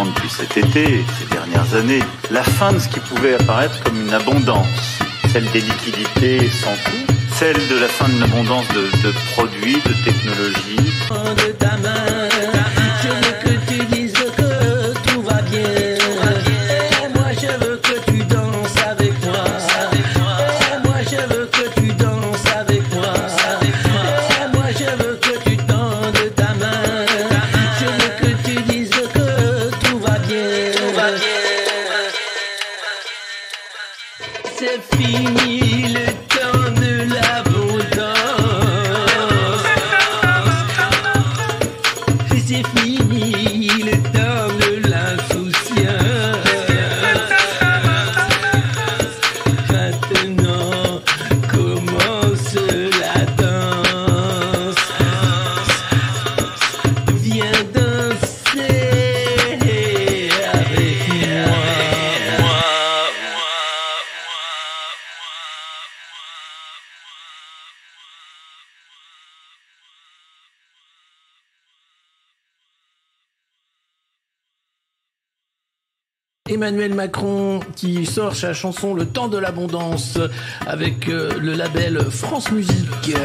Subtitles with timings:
[0.00, 4.12] depuis cet été, ces dernières années, la fin de ce qui pouvait apparaître comme une
[4.12, 4.98] abondance,
[5.32, 10.04] celle des liquidités sans coût, celle de la fin d'une abondance de, de produits, de
[10.04, 10.92] technologies,
[76.62, 80.16] Emmanuel Macron qui sort sa chanson Le temps de l'abondance
[80.64, 83.16] avec euh, le label France Musique.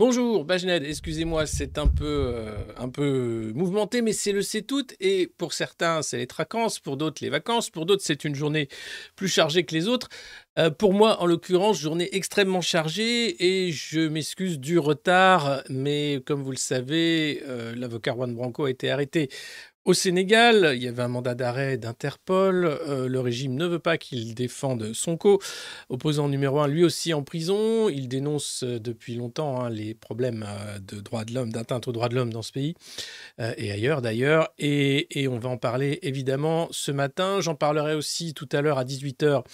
[0.00, 4.86] Bonjour, Bajned, excusez-moi, c'est un peu, euh, un peu mouvementé, mais c'est le c'est tout.
[4.98, 8.68] Et pour certains, c'est les vacances, pour d'autres, les vacances, pour d'autres, c'est une journée
[9.14, 10.08] plus chargée que les autres.
[10.58, 16.42] Euh, pour moi, en l'occurrence, journée extrêmement chargée et je m'excuse du retard, mais comme
[16.42, 19.30] vous le savez, euh, l'avocat Juan Branco a été arrêté
[19.86, 22.66] au Sénégal, il y avait un mandat d'arrêt d'Interpol.
[22.66, 25.40] euh, le régime ne veut pas qu'il défende Sonko,
[25.88, 27.88] opposant numéro un, lui aussi en prison.
[27.88, 31.92] Il dénonce euh, depuis longtemps hein, les problèmes euh, de droits de l'homme, d'atteinte aux
[31.92, 32.74] droits de l'homme dans ce pays
[33.56, 34.50] et ailleurs d'ailleurs.
[34.58, 37.40] Et, et on va en parler évidemment ce matin.
[37.40, 39.44] J'en parlerai aussi tout à l'heure à 18h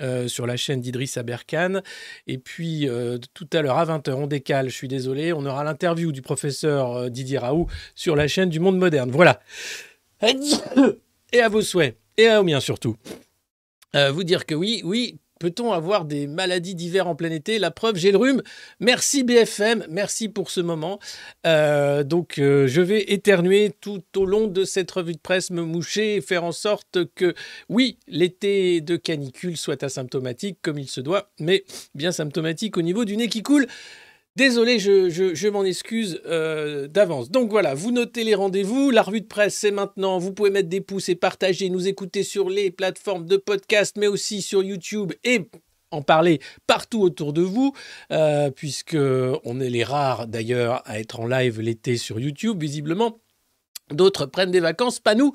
[0.00, 1.82] euh, sur la chaîne d'Idriss Aberkan.
[2.26, 2.88] Et puis
[3.34, 7.10] tout à l'heure à 20h, on décale, je suis désolé, on aura l'interview du professeur
[7.10, 9.10] Didier Raoult sur la chaîne du Monde Moderne.
[9.10, 9.40] Voilà.
[11.32, 12.96] Et à vos souhaits, et aux miens surtout.
[13.96, 17.58] Euh, vous dire que oui, oui, peut-on avoir des maladies d'hiver en plein été?
[17.58, 18.42] La preuve, j'ai le rhume.
[18.80, 20.98] Merci BFM, merci pour ce moment.
[21.46, 25.62] Euh, donc, euh, je vais éternuer tout au long de cette revue de presse, me
[25.62, 27.34] moucher et faire en sorte que,
[27.68, 33.04] oui, l'été de canicule soit asymptomatique comme il se doit, mais bien symptomatique au niveau
[33.04, 33.66] du nez qui coule.
[34.36, 37.30] Désolé, je, m'en excuse euh, d'avance.
[37.30, 38.90] Donc voilà, vous notez les rendez-vous.
[38.90, 40.18] La revue de presse, c'est maintenant.
[40.18, 44.08] Vous pouvez mettre des pouces et partager, nous écouter sur les plateformes de podcast, mais
[44.08, 45.48] aussi sur YouTube et
[45.92, 47.74] en parler partout autour de vous,
[48.10, 53.20] euh, puisque est les rares d'ailleurs à être en live l'été sur YouTube, visiblement.
[53.90, 55.34] D'autres prennent des vacances, pas nous.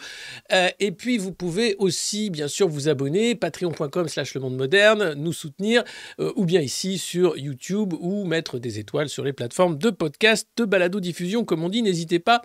[0.52, 5.14] Euh, et puis, vous pouvez aussi, bien sûr, vous abonner, patreon.com slash le monde moderne,
[5.14, 5.84] nous soutenir,
[6.20, 10.50] euh, ou bien ici sur YouTube, ou mettre des étoiles sur les plateformes de podcast,
[10.58, 12.42] de balado-diffusion, comme on dit, n'hésitez pas.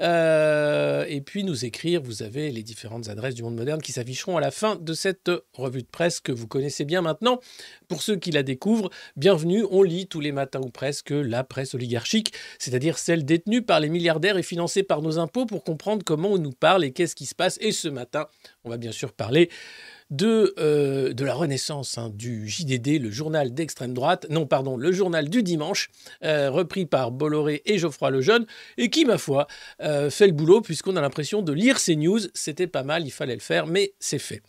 [0.00, 4.36] Euh, et puis, nous écrire, vous avez les différentes adresses du monde moderne qui s'afficheront
[4.36, 7.38] à la fin de cette revue de presse que vous connaissez bien maintenant.
[7.88, 11.74] Pour ceux qui la découvrent, bienvenue, on lit tous les matins ou presque la presse
[11.74, 16.30] oligarchique, c'est-à-dire celle détenue par les milliardaires et financée par nos impôts pour comprendre comment
[16.30, 17.58] on nous parle et qu'est-ce qui se passe.
[17.60, 18.26] Et ce matin,
[18.64, 19.50] on va bien sûr parler
[20.10, 24.92] de, euh, de la renaissance hein, du JDD, le journal d'extrême droite, non pardon, le
[24.92, 25.90] journal du dimanche,
[26.22, 28.46] euh, repris par Bolloré et Geoffroy Lejeune,
[28.76, 29.46] et qui, ma foi,
[29.82, 32.20] euh, fait le boulot puisqu'on a l'impression de lire ces news.
[32.34, 34.42] C'était pas mal, il fallait le faire, mais c'est fait.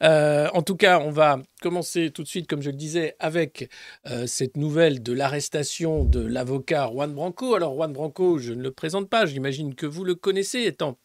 [0.00, 3.70] En tout cas, on va commencer tout de suite, comme je le disais, avec
[4.26, 7.54] cette nouvelle de l'arrestation de l'avocat Juan Branco.
[7.54, 10.98] Alors, Juan Branco, je ne le présente pas, j'imagine que vous le connaissez, étant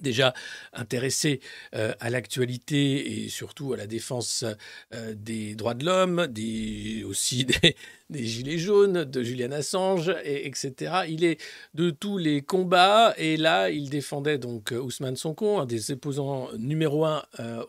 [0.00, 0.32] déjà
[0.72, 1.40] intéressé
[1.74, 4.44] euh, à l'actualité et surtout à la défense
[4.94, 7.76] euh, des droits de l'homme, des, aussi des,
[8.12, 10.92] des Gilets jaunes, de Julian Assange, et, etc.
[11.08, 11.40] Il est
[11.74, 16.48] de tous les combats et là, il défendait donc euh, Ousmane Sonko, un des opposants
[16.58, 17.22] numéro un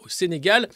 [0.03, 0.67] au Sénégal,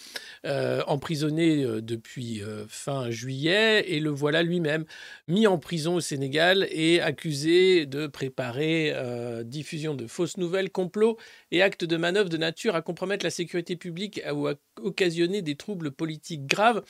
[0.87, 4.85] emprisonné depuis fin juillet et le voilà lui-même
[5.27, 8.93] mis en prison au Sénégal et accusé de préparer
[9.43, 11.17] diffusion de fausses nouvelles, complots
[11.51, 15.55] et actes de manœuvre de nature à compromettre la sécurité publique ou à occasionner des
[15.55, 16.83] troubles politiques graves.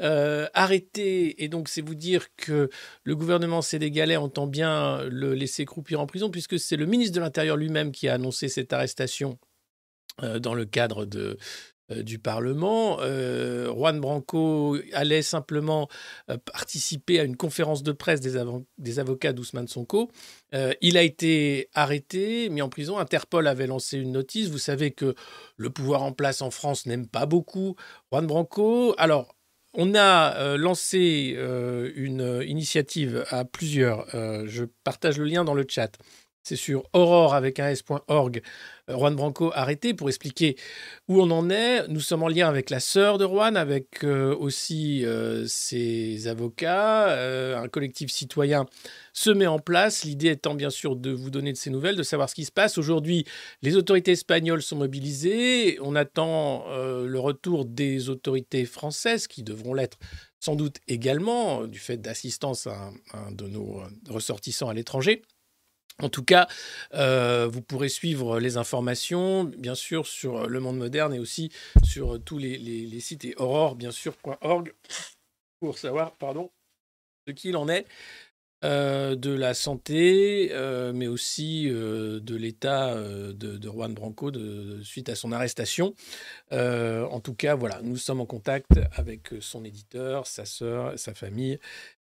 [0.00, 2.70] Euh, arrêté, et donc c'est vous dire que
[3.04, 7.20] le gouvernement sénégalais entend bien le laisser croupir en prison, puisque c'est le ministre de
[7.20, 9.38] l'Intérieur lui-même qui a annoncé cette arrestation
[10.22, 11.38] euh, dans le cadre de,
[11.90, 12.98] euh, du Parlement.
[13.00, 15.88] Euh, Juan Branco allait simplement
[16.44, 18.42] participer à une conférence de presse des,
[18.78, 20.10] des avocats d'Ousmane Sonko.
[20.80, 22.98] il a été arrêté, mis en prison.
[22.98, 24.48] Interpol avait lancé une notice.
[24.48, 25.14] Vous savez que
[25.56, 27.76] le pouvoir en place en France n'aime pas beaucoup
[28.10, 28.94] Juan Branco.
[28.98, 29.34] Alors,
[29.74, 31.36] on a lancé
[31.96, 34.06] une initiative à plusieurs.
[34.46, 35.96] je partage le lien dans le chat.
[36.50, 37.72] C'est sur aurore avec un.
[37.72, 38.30] Euh,
[38.88, 40.56] Juan Branco arrêté pour expliquer
[41.06, 41.86] où on en est.
[41.86, 47.56] Nous sommes en lien avec la sœur de Juan, avec euh, aussi euh, ses avocats.
[47.56, 48.66] un collectif citoyen
[49.12, 50.02] se met en place.
[50.02, 52.50] L'idée étant bien sûr de vous donner de ces nouvelles, de savoir ce qui se
[52.50, 52.78] passe.
[52.78, 53.24] Aujourd'hui,
[53.62, 55.78] les autorités espagnoles sont mobilisées.
[55.80, 59.98] On attend le retour des autorités françaises qui devront l'être
[60.40, 65.22] sans doute également du fait d'assistance à un de nos ressortissants à l'étranger.
[66.02, 66.48] En tout cas,
[66.94, 71.50] euh, vous pourrez suivre les informations, bien sûr, sur Le Monde Moderne et aussi
[71.84, 74.72] sur tous les, sites et Aurore, bien sûr, .org,
[75.60, 76.50] pour savoir, pardon,
[77.26, 77.86] ce qu'il en est
[78.64, 84.32] euh, de la santé, euh, mais aussi de l'état de, Juan Branco
[84.82, 85.94] suite à son arrestation.
[86.50, 91.58] en tout cas, voilà, nous sommes en contact avec son éditeur, sa sœur, sa famille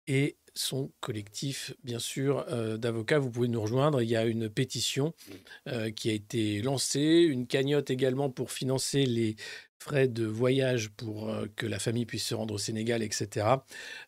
[0.06, 3.18] et son collectif, bien sûr, euh, d'avocats.
[3.18, 4.02] Vous pouvez nous rejoindre.
[4.02, 5.14] Il y a une pétition
[5.68, 9.36] euh, qui a été lancée, une cagnotte également pour financer les
[9.78, 13.46] frais de voyage pour euh, que la famille puisse se rendre au Sénégal, etc.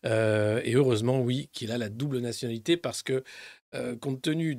[0.05, 3.23] et heureusement, oui, qu'il a la double nationalité parce que,
[4.01, 4.59] compte tenu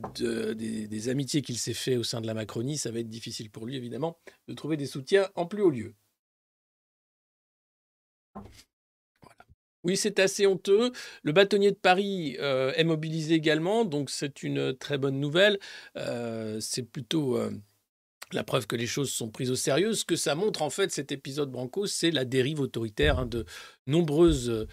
[0.55, 3.49] des, des amitiés qu'il s'est fait au sein de la Macronie, ça va être difficile
[3.49, 4.17] pour lui, évidemment,
[4.47, 5.93] de trouver des soutiens en plus haut lieu.
[9.83, 10.91] Oui, c'est assez honteux.
[11.23, 15.57] Le bâtonnier de Paris euh, est mobilisé également, donc c'est une très bonne nouvelle.
[15.97, 17.51] Euh, c'est plutôt euh,
[18.31, 19.93] la preuve que les choses sont prises au sérieux.
[19.93, 23.45] Ce que ça montre en fait, cet épisode Branco, c'est la dérive autoritaire hein, de
[23.87, 24.67] nombreuses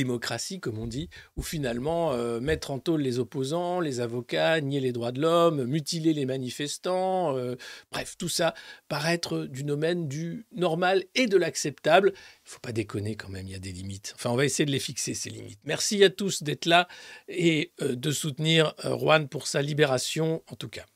[0.00, 4.80] démocratie, comme on dit, où finalement euh, mettre en tôle les opposants, les avocats, nier
[4.80, 7.56] les droits de l'homme, mutiler les manifestants, euh,
[7.92, 8.54] bref, tout ça
[8.88, 12.12] paraît être du domaine du normal et de l'acceptable.
[12.14, 14.12] Il faut pas déconner quand même, il y a des limites.
[14.16, 15.60] Enfin, on va essayer de les fixer, ces limites.
[15.64, 16.88] Merci à tous d'être là
[17.28, 20.86] et euh, de soutenir Juan pour sa libération, en tout cas.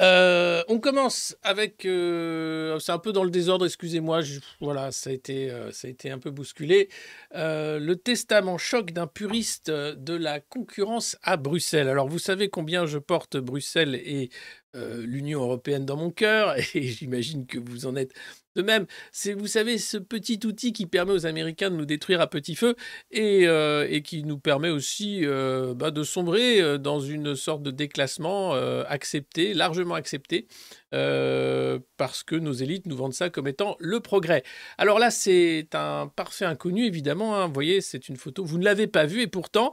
[0.00, 1.84] Euh, on commence avec.
[1.84, 4.20] Euh, c'est un peu dans le désordre, excusez-moi.
[4.60, 6.88] Voilà, ça a, été, euh, ça a été un peu bousculé.
[7.32, 11.88] le testament choc d'un puriste de la concurrence à Bruxelles.
[11.88, 14.30] Alors, vous savez combien je porte Bruxelles et
[14.74, 18.12] l'Union européenne dans mon cœur, et j'imagine que vous en êtes
[18.56, 22.20] de même, c'est, vous savez, ce petit outil qui permet aux Américains de nous détruire
[22.20, 22.74] à petit feu
[23.10, 27.70] et, euh, qui nous permet aussi euh, bah, de sombrer euh, dans une sorte de
[27.70, 28.52] déclassement
[28.88, 30.46] accepté, largement accepté,
[30.90, 34.42] parce que nos élites nous vendent ça comme étant le progrès.
[34.78, 37.36] Alors là, c'est un parfait inconnu, évidemment.
[37.36, 37.46] Hein.
[37.46, 39.72] vous voyez, c'est une photo, vous ne l'avez pas vue, et pourtant,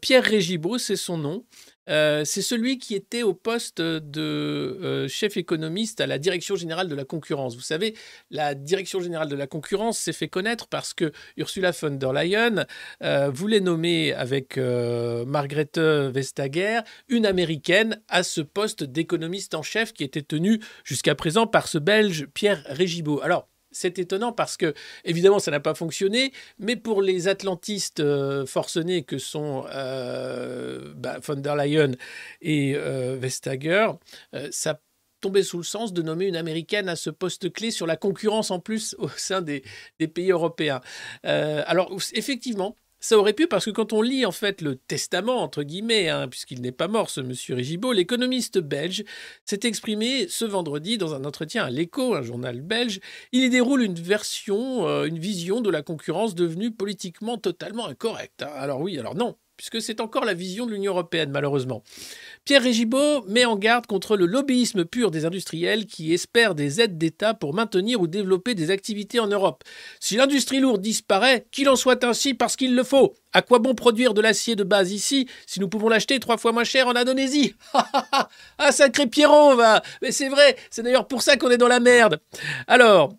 [0.00, 1.44] Pierre Régibaud, c'est son nom.
[1.88, 7.04] C'est celui qui était au poste de chef économiste à la Direction générale de la
[7.04, 7.56] concurrence.
[7.56, 7.94] Vous savez,
[8.30, 12.66] la Direction générale de la concurrence s'est fait connaître parce que Ursula von der Leyen
[13.02, 20.04] euh, voulait nommer avec Margrethe Vestager une Américaine à ce poste d'économiste en chef qui
[20.04, 23.20] était tenu jusqu'à présent par ce Belge Pierre Régibaud.
[23.22, 24.74] Alors, c'est étonnant parce que,
[25.04, 31.18] évidemment, ça n'a pas fonctionné, mais pour les atlantistes euh, forcenés que sont euh, bah,
[31.22, 31.92] von der Leyen
[32.40, 33.88] et euh, Vestager,
[34.50, 34.80] ça
[35.42, 38.60] sous le sens de nommer une américaine à ce poste clé sur la concurrence en
[38.60, 39.62] plus au sein des,
[40.08, 40.80] pays européens.
[41.24, 45.62] alors, effectivement, ça aurait pu, parce que quand on lit en fait le testament, entre
[45.62, 49.04] guillemets, hein, puisqu'il n'est pas mort, ce monsieur Rigibaud, l'économiste belge
[49.44, 53.00] s'est exprimé ce vendredi dans un entretien à l'Echo, un journal belge.
[53.32, 58.42] Il y déroule une version, euh, une vision de la concurrence devenue politiquement totalement incorrecte.
[58.42, 58.50] Hein.
[58.54, 61.82] Alors oui, alors non, puisque c'est encore la vision de l'Union européenne, malheureusement.
[62.44, 66.98] Pierre Régibaud met en garde contre le lobbyisme pur des industriels qui espèrent des aides
[66.98, 69.64] d'État pour maintenir ou développer des activités en Europe.
[70.00, 73.14] Si l'industrie lourde disparaît, qu'il en soit ainsi parce qu'il le faut.
[73.32, 76.52] À quoi bon produire de l'acier de base ici si nous pouvons l'acheter trois fois
[76.52, 77.54] moins cher en Indonésie?
[78.58, 81.80] Ah, sacré Pierron, va Mais c'est vrai, c'est d'ailleurs pour ça qu'on est dans la
[81.80, 82.20] merde.
[82.66, 83.12] Alors,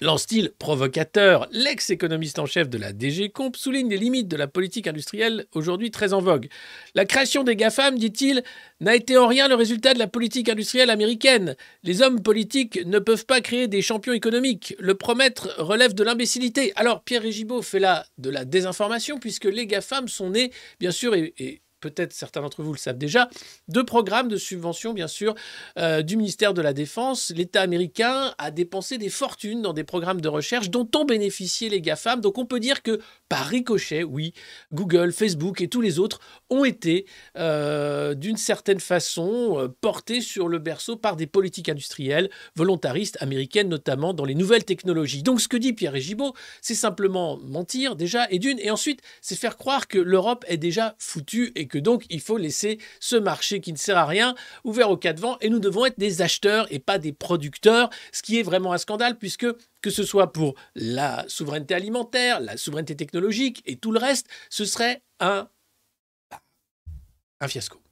[0.00, 4.48] L'en style provocateur, l'ex-économiste en chef de la DG Comp souligne les limites de la
[4.48, 6.48] politique industrielle aujourd'hui très en vogue.
[6.96, 8.42] La création des GAFAM, dit-il,
[8.80, 11.54] n'a été en rien le résultat de la politique industrielle américaine.
[11.84, 14.74] Les hommes politiques ne peuvent pas créer des champions économiques.
[14.80, 16.72] Le promettre relève de l'imbécilité.
[16.74, 21.14] Alors Pierre Régibaud fait là de la désinformation puisque les GAFAM sont nés, bien sûr,
[21.14, 23.28] et peut-être certains d'entre vous le savent déjà,
[23.68, 25.34] deux programmes de subvention, bien sûr,
[25.78, 27.30] euh, du ministère de la Défense.
[27.36, 31.82] L'État américain a dépensé des fortunes dans des programmes de recherche dont ont bénéficié les
[31.82, 32.22] GAFAM.
[32.22, 33.00] Donc on peut dire que
[33.34, 34.32] par ricochet, oui,
[34.72, 40.46] Google, Facebook et tous les autres ont été euh, d'une certaine façon euh, portés sur
[40.46, 45.24] le berceau par des politiques industrielles volontaristes américaines, notamment dans les nouvelles technologies.
[45.24, 49.36] Donc ce que dit Pierre Gibault, c'est simplement mentir déjà, et d'une, et ensuite c'est
[49.36, 53.60] faire croire que l'Europe est déjà foutue et que donc il faut laisser ce marché
[53.60, 56.22] qui ne sert à rien ouvert au cas de vent et nous devons être des
[56.22, 59.46] acheteurs et pas des producteurs, ce qui est vraiment un scandale puisque
[59.84, 64.64] que ce soit pour la souveraineté alimentaire, la souveraineté technologique et tout le reste, ce
[64.64, 65.46] serait un,
[67.46, 67.82] fiasco.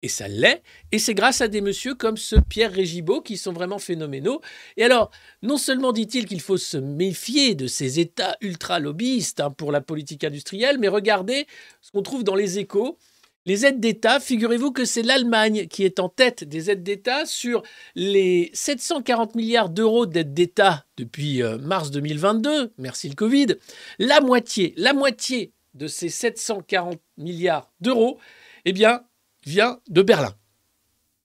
[0.00, 3.52] Et ça l'est, et c'est grâce à des messieurs comme ce Pierre Régibaud qui sont
[3.52, 4.40] vraiment phénoménaux.
[4.78, 5.10] Et alors,
[5.42, 10.24] non seulement dit-il qu'il faut se méfier de ces États ultra-lobbyistes hein, pour la politique
[10.24, 11.46] industrielle, mais regardez
[11.82, 12.96] ce qu'on trouve dans les échos
[13.44, 17.62] les aides d'État, figurez-vous que c'est l'Allemagne qui est en tête des aides d'État sur
[17.94, 23.56] les 740 milliards d'euros d'aides d'État depuis euh, mars 2022, merci le Covid.
[23.98, 28.18] La moitié, la moitié de ces 740 milliards d'euros,
[28.64, 30.34] eh vient de Berlin,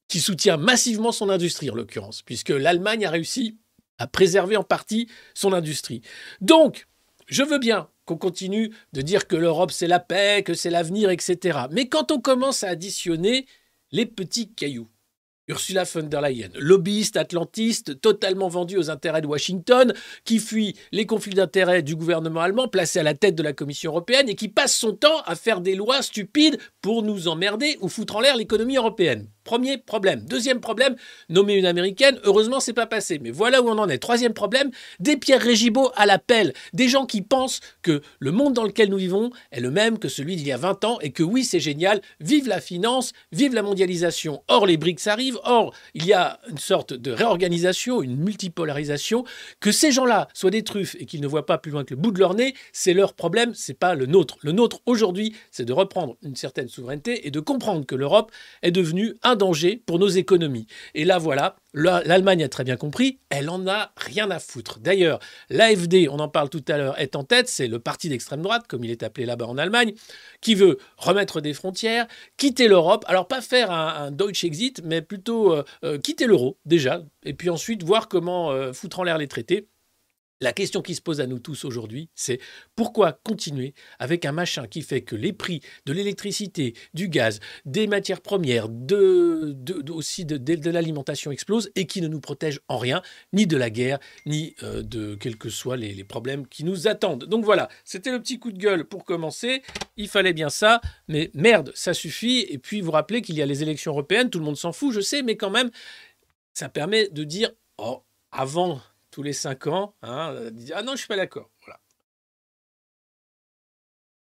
[0.08, 3.58] qui soutient massivement son industrie en l'occurrence, puisque l'Allemagne a réussi
[4.00, 6.02] à préserver en partie son industrie.
[6.42, 6.88] Donc,
[7.28, 11.12] je veux bien qu'on continue de dire que l'Europe c'est la paix, que c'est l'avenir,
[11.12, 11.60] etc.
[11.72, 13.46] Mais quand on commence à additionner
[13.92, 14.88] les petits cailloux,
[15.50, 19.94] Ursula von der Leyen, lobbyiste atlantiste, totalement vendu aux intérêts de Washington,
[20.26, 23.92] qui fuit les conflits d'intérêts du gouvernement allemand, placé à la tête de la Commission
[23.92, 27.88] européenne, et qui passe son temps à faire des lois stupides pour nous emmerder ou
[27.88, 29.30] foutre en l'air l'économie européenne.
[29.48, 30.26] Premier problème.
[30.26, 30.98] Deuxième problème,
[31.30, 33.18] nommer une américaine, heureusement c'est pas passé.
[33.18, 33.98] Mais voilà où on en est.
[33.98, 36.54] Troisième problème, des Pierre Régibaud à l'appel.
[36.74, 40.10] Des gens qui pensent que le monde dans lequel nous vivons est le même que
[40.10, 43.54] celui d'il y a 20 ans et que oui c'est génial, vive la finance, vive
[43.54, 44.44] la mondialisation.
[44.50, 49.24] Or les BRICS arrivent, or il y a une sorte de réorganisation, une multipolarisation.
[49.62, 52.02] Que ces gens-là soient des truffes et qu'ils ne voient pas plus loin que le
[52.02, 54.36] bout de leur nez, c'est leur problème, c'est pas le nôtre.
[54.42, 58.30] Le nôtre aujourd'hui, c'est de reprendre une certaine souveraineté et de comprendre que l'Europe
[58.62, 60.68] est devenue un danger pour nos économies.
[60.94, 64.80] Et là, voilà, l'Allemagne a très bien compris, elle en a rien à foutre.
[64.80, 68.42] D'ailleurs, l'AFD, on en parle tout à l'heure, est en tête, c'est le parti d'extrême
[68.42, 69.94] droite, comme il est appelé là-bas en Allemagne,
[70.42, 75.54] qui veut remettre des frontières, quitter l'Europe, alors pas faire un, Deutsche Exit, mais plutôt
[75.54, 79.28] euh, euh, quitter l'euro déjà, et puis ensuite voir comment euh, foutre en l'air les
[79.28, 79.68] traités.
[80.40, 82.40] La question qui se pose à nous tous aujourd'hui, c'est
[82.76, 87.88] pourquoi continuer avec un machin qui fait que les prix de l'électricité, du gaz, des
[87.88, 89.56] matières premières, de,
[89.90, 93.02] aussi de, l'alimentation explosent et qui ne nous protège en rien,
[93.34, 96.88] ni de la guerre, ni euh, de quels que soient les, les, problèmes qui nous
[96.88, 97.26] attendent.
[97.26, 99.64] Donc voilà, c'était le petit coup de gueule pour commencer.
[99.96, 102.46] Il fallait bien ça, mais merde, ça suffit.
[102.50, 104.94] Et puis vous rappelez qu'il y a les élections européennes, tout le monde s'en fout,
[104.94, 105.72] je sais, mais quand même,
[106.54, 108.82] ça permet de dire, oh, avant
[109.18, 111.50] tous les cinq ans, hein, euh, ah non, je suis pas d'accord.
[111.66, 111.80] Voilà.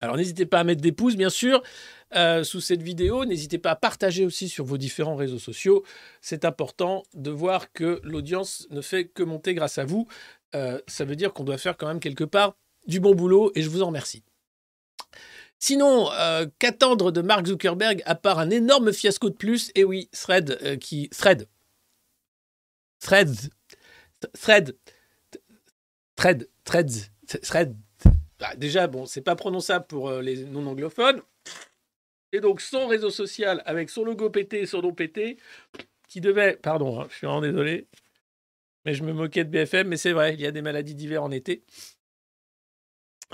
[0.01, 1.63] Alors n'hésitez pas à mettre des pouces, bien sûr,
[2.15, 3.25] euh, sous cette vidéo.
[3.25, 5.83] N'hésitez pas à partager aussi sur vos différents réseaux sociaux.
[6.21, 10.07] C'est important de voir que l'audience ne fait que monter grâce à vous.
[10.53, 13.63] Euh, ça veut dire qu'on doit faire quand même quelque part du bon boulot et
[13.63, 14.23] je vous en remercie.
[15.57, 16.09] Sinon,
[16.59, 19.71] qu'attendre de Mark Zuckerberg à part un énorme fiasco de plus?
[19.73, 21.47] Et oui, Thread qui Thread
[22.99, 23.49] Threads
[24.39, 24.75] Thread.
[26.15, 26.49] Thread.
[26.63, 27.11] Threads.
[27.41, 27.75] Thread.
[28.39, 31.21] Bah, déjà, bon, c'est pas prononçable pour euh, les non-anglophones.
[32.31, 35.37] Et donc, son réseau social avec son logo pété et son nom pété,
[36.07, 36.57] qui devait.
[36.57, 37.87] Pardon, hein, je suis vraiment désolé.
[38.85, 41.23] Mais je me moquais de BFM, mais c'est vrai, il y a des maladies d'hiver
[41.23, 41.63] en été.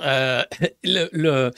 [0.02, 0.44] Euh,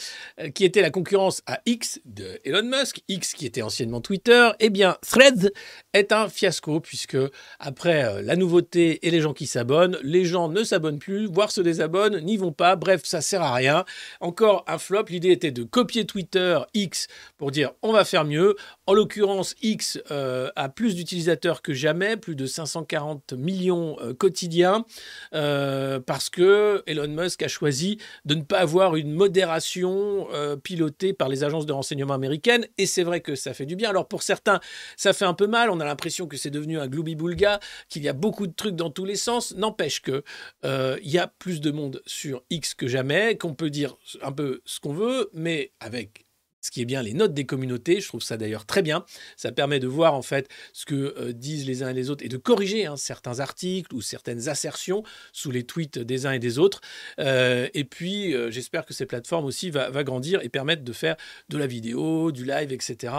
[0.56, 4.70] qui était la concurrence à X de Elon Musk, X qui était anciennement Twitter, eh
[4.70, 5.52] bien Threads
[5.94, 7.18] est un fiasco puisque
[7.60, 11.52] après euh, la nouveauté et les gens qui s'abonnent, les gens ne s'abonnent plus, voire
[11.52, 13.86] se désabonnent, n'y vont pas, bref, ça sert à rien.
[14.20, 17.08] Encore un flop, l'idée était de copier Twitter X
[17.38, 18.56] pour dire on va faire mieux.
[18.88, 24.86] En l'occurrence, X euh, a plus d'utilisateurs que jamais, plus de 540 millions quotidiens,
[25.32, 31.30] parce que Elon Musk a choisi de ne pas avoir une modération euh, pilotée par
[31.30, 32.66] les agences de renseignement américaines.
[32.78, 33.90] Et c'est vrai que ça fait du bien.
[33.90, 34.60] Alors pour certains,
[34.98, 35.70] ça fait un peu mal.
[35.70, 37.60] On a l'impression que c'est devenu un gloubi-boulga,
[37.90, 39.56] qu'il y a beaucoup de trucs dans tous les sens.
[39.56, 40.24] N'empêche que
[40.66, 44.32] euh, il y a plus de monde sur X que jamais, qu'on peut dire un
[44.32, 46.26] peu ce qu'on veut, mais avec
[46.62, 49.04] ce qui est bien, les notes des communautés, je trouve ça d'ailleurs très bien.
[49.36, 52.24] Ça permet de voir en fait ce que euh, disent les uns et les autres
[52.24, 55.04] et de corriger hein, certains articles ou certaines assertions
[55.34, 56.82] sous les tweets des uns et des autres.
[57.20, 61.16] Euh, et puis, euh, j'espère que ces plateformes aussi va, grandir et permettre de faire
[61.50, 63.14] de la vidéo, du live, etc.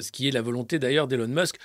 [0.00, 1.56] Ce qui est la volonté d'ailleurs d'Elon Musk.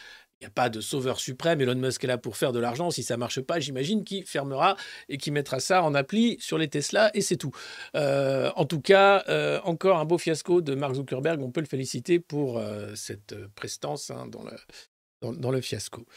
[0.42, 1.62] Il n'y a pas de sauveur suprême.
[1.62, 2.90] Elon Musk est là pour faire de l'argent.
[2.90, 4.76] Si ça marche pas, j'imagine qu'il fermera
[5.08, 7.52] et qu'il mettra ça en appli sur les Tesla et c'est tout.
[7.96, 11.40] Euh, en tout cas, euh, encore un beau fiasco de Mark Zuckerberg.
[11.44, 14.28] On peut le féliciter pour euh, cette prestance hein,
[15.22, 16.08] dans le fiasco.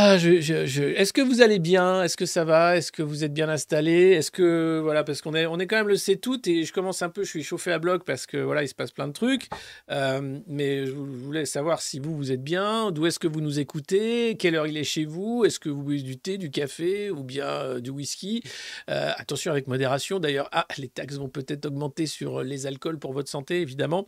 [0.00, 2.04] Ah, je, Est-ce que vous allez bien?
[2.04, 2.76] Est-ce que ça va?
[2.76, 4.12] Est-ce que vous êtes bien installé?
[4.12, 6.72] Est-ce que voilà parce qu'on est on est quand même le sait tout et je
[6.72, 9.08] commence un peu je suis chauffé à bloc parce que voilà il se passe plein
[9.08, 9.48] de trucs.
[9.90, 13.26] Euh, mais je vou- je voulais savoir si vous vous êtes bien d'où est-ce que
[13.26, 14.36] vous nous écoutez?
[14.38, 15.44] Quelle heure il est chez vous?
[15.44, 18.44] Est-ce que vous buvez du thé du café ou bien euh, du whisky?
[18.88, 20.48] Euh, attention avec modération d'ailleurs.
[20.52, 24.06] Ah les taxes vont peut-être augmenter sur les alcools pour votre santé évidemment.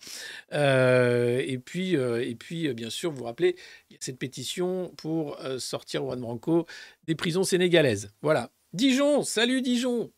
[0.52, 3.56] Et puis et puis bien sûr vous vous rappelez
[3.90, 6.66] il y a cette pétition pour euh, sortir Juan Branco
[7.04, 8.12] des prisons sénégalaises.
[8.20, 8.50] Voilà.
[8.74, 10.12] Dijon, salut Dijon.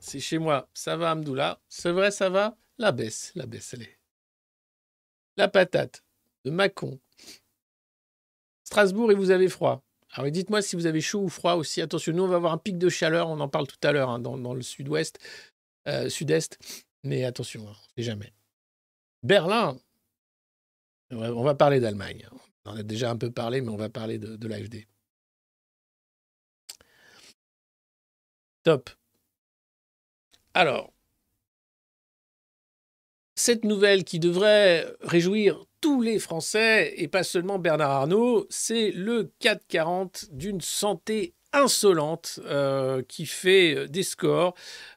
[0.00, 0.68] C'est chez moi.
[0.74, 1.60] Ça va, Amdoula?
[1.68, 2.56] C'est vrai, ça va?
[2.78, 3.98] La baisse, la baisse, allez.
[5.36, 6.02] La patate
[6.44, 6.98] de Mâcon.
[8.64, 9.84] Strasbourg et vous avez froid.
[10.10, 11.80] Alors dites-moi si vous avez chaud ou froid aussi.
[11.80, 14.10] Attention, nous on va avoir un pic de chaleur, on en parle tout à l'heure
[14.10, 15.18] hein, dans, le sud-ouest,
[15.86, 16.58] euh, sud-est.
[17.04, 18.32] Mais attention, hein, on sait jamais.
[19.22, 19.76] Berlin,
[21.10, 22.26] on va- parler d'Allemagne.
[22.64, 24.86] On en a déjà un peu parlé, mais on va parler de, de l'AFD.
[28.62, 28.90] Top.
[30.54, 30.92] Alors,
[33.34, 39.32] cette nouvelle qui devrait réjouir tous les Français et pas seulement Bernard Arnault, c'est le
[39.40, 44.54] 440 d'une santé insolente euh, qui fait euh, des scores,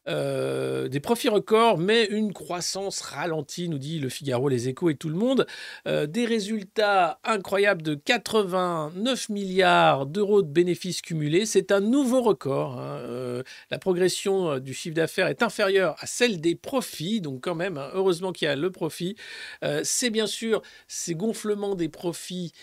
[0.07, 4.95] euh, des profits records, mais une croissance ralentie, nous dit le Figaro, les échos et
[4.95, 5.45] tout le monde.
[5.85, 11.45] Des résultats incroyables de 89 milliards d'euros de bénéfices cumulés.
[11.45, 12.79] C'est un nouveau record.
[12.79, 13.43] hein.
[13.69, 17.89] La progression du chiffre d'affaires est inférieure à celle des profits, donc quand même, hein,
[17.93, 19.15] heureusement qu'il y a le profit.
[19.83, 22.53] C'est bien sûr ces gonflements des profits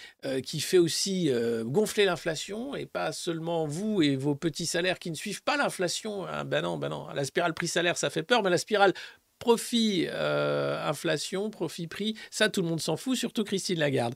[0.42, 1.30] qui fait aussi
[1.64, 6.26] gonfler l'inflation et pas seulement vous et vos petits salaires qui ne suivent pas l'inflation.
[6.26, 6.44] hein.
[6.44, 7.08] ben non, ben non.
[7.14, 8.92] La spirale prix-salaire, ça fait peur, mais la spirale
[9.38, 10.90] profit, euh,
[11.50, 14.14] profit-prix, ça tout le monde s'en fout, surtout Christine Lagarde.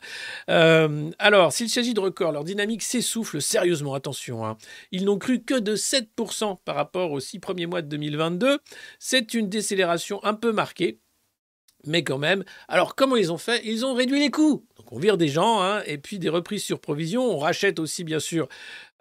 [0.49, 4.47] Euh, alors, s'il s'agit de records, leur dynamique s'essouffle sérieusement, attention.
[4.47, 4.57] hein.
[4.91, 8.59] Ils n'ont cru que de 7% par rapport aux six premiers mois de 2022.
[8.99, 10.99] C'est une décélération un peu marquée.
[11.87, 13.61] Mais quand même, alors comment ils ont fait?
[13.65, 14.67] Ils ont réduit les coûts.
[14.77, 17.23] Donc on vire des gens, hein, et puis des reprises sur provision.
[17.23, 18.49] On rachète aussi, bien sûr,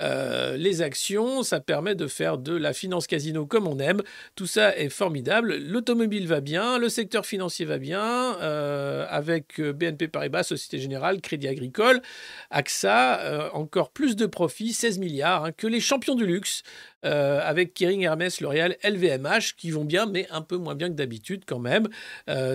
[0.02, 1.44] euh, les actions.
[1.44, 4.02] Ça permet de faire de la finance casino comme on aime.
[4.36, 5.58] Tout ça est formidable.
[5.58, 11.22] L'automobile va bien, le secteur financier va bien, euh, avec euh, BNP Paribas, Société Générale,
[11.22, 12.02] Crédit Agricole,
[12.52, 16.64] AXA, encore plus de profits, 16 milliards, hein, que les champions du luxe,
[17.04, 21.44] avec Kering, Hermès, L'Oréal, LVMH, qui vont bien, mais un peu moins bien que d'habitude
[21.48, 21.88] quand même.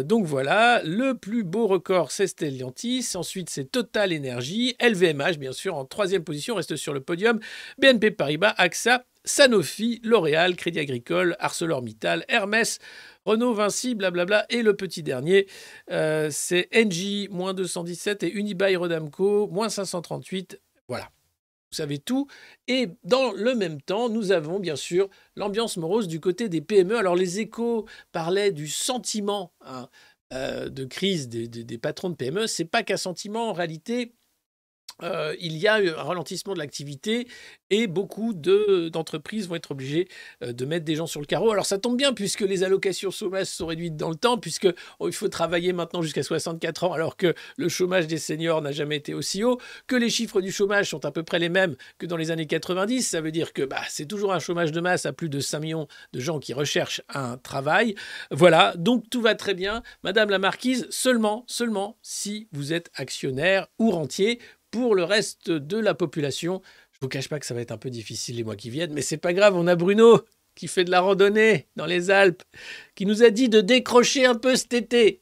[0.05, 3.13] Donc voilà, le plus beau record, c'est Stellantis.
[3.15, 4.77] Ensuite, c'est Total Energy.
[4.79, 7.32] LVMH, bien sûr, en troisième position, reste sur le podium.
[7.79, 12.79] BNP Paribas, AXA, Sanofi, L'Oréal, Crédit Agricole, ArcelorMittal, Hermès,
[13.25, 14.47] Renault, Vinci, blablabla.
[14.51, 15.47] Et le petit dernier,
[15.91, 20.61] euh, c'est Engie, moins 217, et Unibail Rodamco, moins 538.
[20.89, 21.05] Voilà.
[21.71, 22.27] Vous savez tout.
[22.69, 26.99] Et dans le même temps, nous avons bien sûr l'ambiance morose du côté des PME.
[26.99, 29.89] Alors les échos parlaient du sentiment hein,
[30.35, 32.47] euh, de crise des, des- des patrons de PME.
[32.47, 34.13] C'est pas qu'un sentiment, en réalité.
[35.03, 37.27] Euh, il y a un ralentissement de l'activité
[37.71, 40.09] et beaucoup de- d'entreprises vont être obligées
[40.43, 41.51] euh, de mettre des gens sur le carreau.
[41.51, 45.09] Alors ça tombe bien puisque les allocations chômage sont réduites dans le temps, puisque oh,
[45.09, 48.97] il faut travailler maintenant jusqu'à 64 ans alors que le chômage des seniors n'a jamais
[48.97, 52.07] été aussi haut, que les chiffres du chômage sont à peu près les mêmes que
[52.07, 53.03] dans les années 90.
[53.03, 55.61] Ça veut dire que bah, c'est toujours un chômage de masse à plus de 5
[55.61, 57.95] millions de gens qui recherchent un travail.
[58.31, 59.83] Voilà, donc tout va très bien.
[60.03, 64.41] Madame la marquise, seulement, seulement si vous êtes actionnaire ou rentier
[64.73, 66.61] pour le reste de la population.
[66.91, 68.93] Je vous cache pas que ça va être un peu difficile les mois qui viennent,
[68.93, 70.21] mais c'est pas grave, on a Bruno
[70.57, 72.43] qui fait de la randonnée dans les Alpes,
[72.95, 75.21] qui nous a dit de décrocher un peu cet été.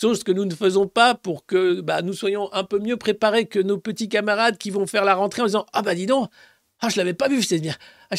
[0.00, 3.46] Chose que nous ne faisons pas pour que bah, nous soyons un peu mieux préparés
[3.46, 6.30] que nos petits camarades qui vont faire la rentrée en disant Ah bah dis donc,
[6.80, 7.74] ah, je l'avais pas vu, c'est bien.
[8.10, 8.16] Ah,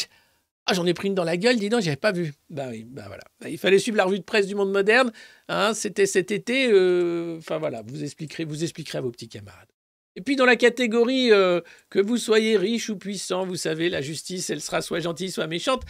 [0.66, 2.32] ah, j'en ai pris une dans la gueule, dis donc, j'avais pas vu.
[2.48, 3.22] Bah oui, bah voilà.
[3.40, 5.12] Bah, il fallait suivre la revue de presse du monde moderne.
[5.48, 6.68] hein, C'était cet été.
[6.72, 9.68] euh, Enfin voilà, vous expliquerez, vous expliquerez à vos petits camarades.
[10.16, 14.00] Et puis dans la catégorie euh, que vous soyez riche ou puissant, vous savez, la
[14.00, 15.82] justice, elle sera soit gentille, soit méchante.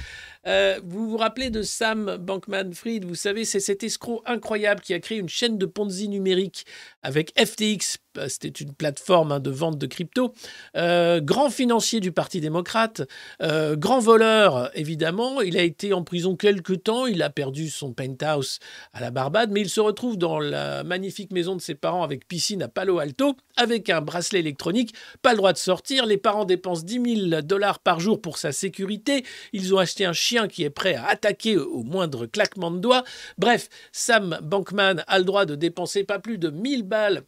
[0.48, 4.98] Euh, vous vous rappelez de Sam Bankman-Fried Vous savez, c'est cet escroc incroyable qui a
[4.98, 6.66] créé une chaîne de Ponzi numérique
[7.02, 7.98] avec FTX.
[8.18, 10.32] Euh, C'était une plateforme hein, de vente de crypto.
[10.76, 13.02] Euh, grand financier du Parti démocrate,
[13.42, 15.40] euh, grand voleur, évidemment.
[15.40, 17.06] Il a été en prison quelques temps.
[17.06, 18.58] Il a perdu son penthouse
[18.92, 22.26] à la Barbade, mais il se retrouve dans la magnifique maison de ses parents avec
[22.28, 24.94] piscine à Palo Alto, avec un bracelet électronique.
[25.22, 26.06] Pas le droit de sortir.
[26.06, 29.24] Les parents dépensent 10 000 dollars par jour pour sa sécurité.
[29.52, 33.04] Ils ont acheté un chien qui est prêt à attaquer au moindre claquement de doigts.
[33.38, 37.24] Bref, Sam Bankman a le droit de dépenser pas plus de 1000 balles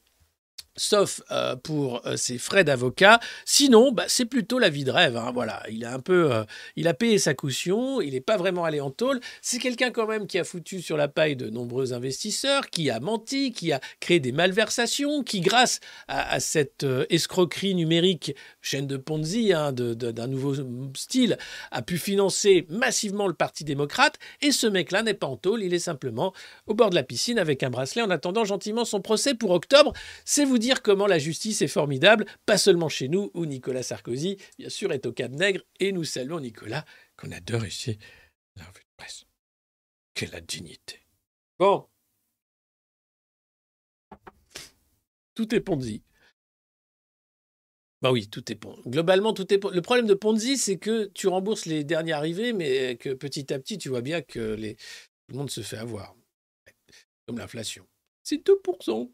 [0.78, 3.20] sauf euh, pour euh, ses frais d'avocat.
[3.44, 5.16] Sinon, bah, c'est plutôt la vie de rêve.
[5.16, 5.30] hein.
[5.34, 6.44] Voilà, il a un peu, euh,
[6.76, 9.20] il a payé sa caution, il n'est pas vraiment allé en tôle.
[9.42, 13.00] C'est quelqu'un quand même qui a foutu sur la paille de nombreux investisseurs, qui a
[13.00, 19.52] menti, qui a créé des malversations, qui grâce à, cette escroquerie numérique, chaîne de Ponzi
[19.52, 20.54] hein, d'un nouveau
[20.94, 21.36] style,
[21.70, 24.18] a pu financer massivement le Parti démocrate.
[24.40, 26.32] Et ce mec-là n'est pas en tôle, il est simplement
[26.66, 29.92] au bord de la piscine avec un bracelet en attendant gentiment son procès pour octobre.
[30.24, 34.36] C'est vous dire comment la justice est formidable, pas seulement chez nous, où Nicolas Sarkozy,
[34.58, 36.84] bien sûr, est au Cap Nègre, et nous saluons Nicolas,
[37.16, 37.98] qu'on adore ici,
[38.56, 38.64] la
[38.96, 39.24] presse.
[40.14, 41.00] Quelle dignité.
[41.58, 41.88] Bon.
[45.34, 46.02] Tout est Ponzi.
[48.00, 48.82] Bah oui, tout est Ponzi.
[48.86, 49.74] Globalement, tout est Ponzi.
[49.74, 53.58] Le problème de Ponzi, c'est que tu rembourses les derniers arrivés, mais que petit à
[53.58, 54.74] petit, tu vois bien que les...
[54.74, 56.14] tout le monde se fait avoir.
[57.26, 57.86] Comme l'inflation.
[58.22, 59.10] C'est 2%.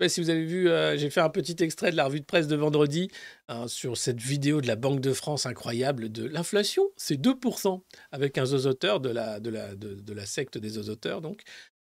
[0.00, 2.24] Pas si vous avez vu, euh, j'ai fait un petit extrait de la revue de
[2.24, 3.10] presse de vendredi
[3.48, 8.38] hein, sur cette vidéo de la Banque de France incroyable de l'inflation, c'est 2%, avec
[8.38, 11.42] un zozoteur de la, de la secte des zozoteurs, donc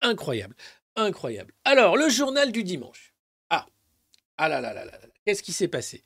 [0.01, 0.57] incroyable,
[0.97, 1.53] incroyable.
[1.67, 3.13] Alors, le journal du dimanche.
[3.51, 3.67] Ah,
[4.39, 5.09] ah là là là là, là.
[5.27, 6.03] qu'est-ce qui s'est passé?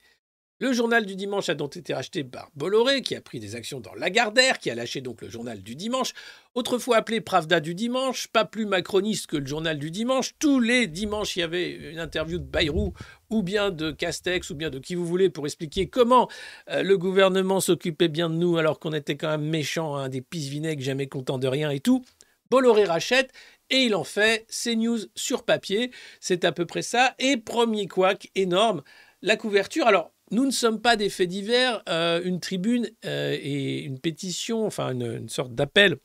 [0.62, 3.80] Le journal du dimanche a donc été racheté par Bolloré, qui a pris des actions
[3.80, 6.12] dans Lagardère, qui a lâché donc le journal du dimanche,
[6.54, 10.34] autrefois appelé Pravda du dimanche, pas plus macroniste que le journal du dimanche.
[10.38, 12.94] Tous les dimanches, il y avait une interview de Bayrou,
[13.28, 16.28] ou bien de Castex, ou bien de qui vous voulez, pour expliquer comment
[16.70, 20.20] euh, le gouvernement s'occupait bien de nous, alors qu'on était quand même méchants, hein, des
[20.20, 22.04] pisse vinaigres, jamais contents de rien et tout.
[22.50, 23.32] Bolloré rachète,
[23.68, 25.90] et il en fait ses news sur papier.
[26.20, 27.16] C'est à peu près ça.
[27.18, 28.82] Et premier couac énorme,
[29.22, 29.88] la couverture.
[29.88, 31.82] Alors, nous ne sommes pas des faits divers.
[31.88, 35.96] Euh, une tribune euh, et une pétition, enfin une, une sorte d'appel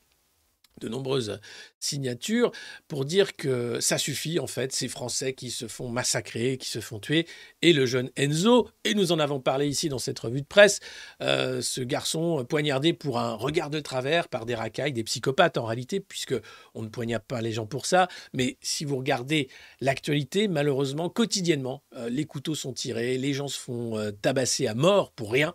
[0.78, 1.40] de nombreuses
[1.80, 2.52] signatures
[2.88, 6.80] pour dire que ça suffit en fait, ces Français qui se font massacrer, qui se
[6.80, 7.26] font tuer,
[7.62, 10.80] et le jeune Enzo, et nous en avons parlé ici dans cette revue de presse,
[11.22, 15.64] euh, ce garçon poignardé pour un regard de travers par des racailles, des psychopathes en
[15.64, 16.34] réalité, puisque
[16.74, 19.48] on ne poignarde pas les gens pour ça, mais si vous regardez
[19.80, 24.74] l'actualité, malheureusement, quotidiennement, euh, les couteaux sont tirés, les gens se font euh, tabasser à
[24.74, 25.54] mort pour rien.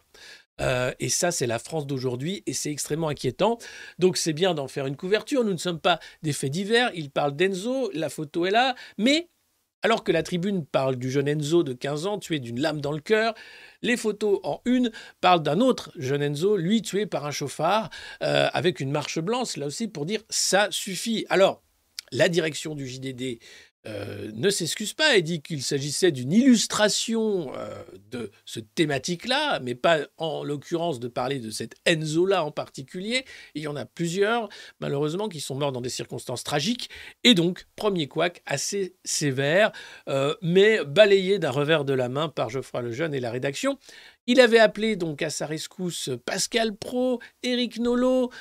[0.62, 3.58] Euh, et ça, c'est la France d'aujourd'hui et c'est extrêmement inquiétant.
[4.00, 5.44] Donc c'est bien d'en faire une couverture.
[5.44, 6.92] Nous ne sommes pas des faits divers.
[6.94, 8.76] Il parle d'Enzo, la photo est là.
[8.98, 9.30] Mais
[9.84, 12.94] alors que la tribune parle du jeune Enzo de 15 ans tué d'une lame dans
[12.94, 13.34] le cœur,
[13.82, 17.90] les photos en une parlent d'un autre jeune Enzo, lui tué par un chauffard,
[18.24, 21.26] euh, avec une marche blanche, là aussi, pour dire ça suffit.
[21.30, 21.62] Alors,
[22.14, 23.40] la direction du JDD
[23.86, 29.76] euh, ne s'excuse pas et dit qu'il s'agissait d'une illustration euh, de ce thématique-là, mais
[29.76, 33.26] pas en l'occurrence de parler de cet Enzo-là en particulier.
[33.56, 34.48] Il y en a plusieurs,
[34.80, 36.90] malheureusement, qui sont morts dans des circonstances tragiques.
[37.26, 39.74] Et donc, premier couac assez sévère,
[40.08, 43.78] euh, mais balayé d'un revers de la main par Geoffroy Lejeune et la rédaction.
[44.28, 48.32] Il avait appelé donc à sa rescousse Pascal Pro, Éric Nolot,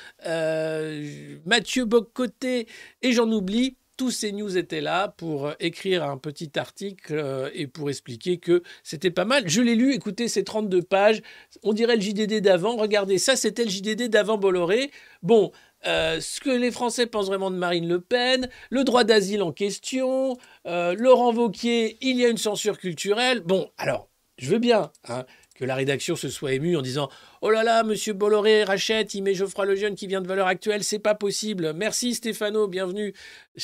[1.45, 2.69] Mathieu Boccoté,
[3.01, 7.49] et j'en oublie, tous ces news étaient là pour euh, écrire un petit article euh,
[7.53, 9.47] et pour expliquer que c'était pas mal.
[9.47, 11.21] Je l'ai lu, écoutez, c'est 32 pages.
[11.63, 12.75] On dirait le JDD d'avant.
[12.75, 14.91] Regardez, ça, c'était le JDD d'avant Bolloré.
[15.21, 15.53] Bon,
[15.87, 19.53] euh, ce que les Français pensent vraiment de Marine Le Pen, le droit d'asile en
[19.53, 23.39] question, Laurent Vauquier, il y a une censure culturelle.
[23.39, 25.23] Bon, alors, je veux bien hein,
[25.65, 27.09] la rédaction se soit émue en disant
[27.41, 30.83] Oh là là, monsieur Bolloré rachète, il met Geoffroy Lejeune qui vient de Valeur Actuelle,
[30.83, 31.73] c'est pas possible.
[31.73, 33.13] Merci Stéphano, bienvenue.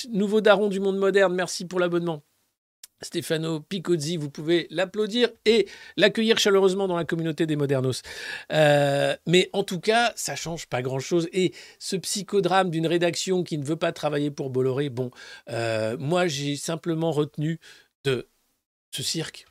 [0.09, 2.23] Nouveau daron du monde moderne, merci pour l'abonnement.
[3.01, 8.01] Stéphano Picozzi, vous pouvez l'applaudir et l'accueillir chaleureusement dans la communauté des modernos.
[8.51, 11.29] Euh, mais en tout cas, ça change pas grand-chose.
[11.31, 15.11] Et ce psychodrame d'une rédaction qui ne veut pas travailler pour Bolloré, bon,
[15.49, 17.59] euh, moi j'ai simplement retenu
[18.03, 18.27] de
[18.91, 19.45] ce cirque,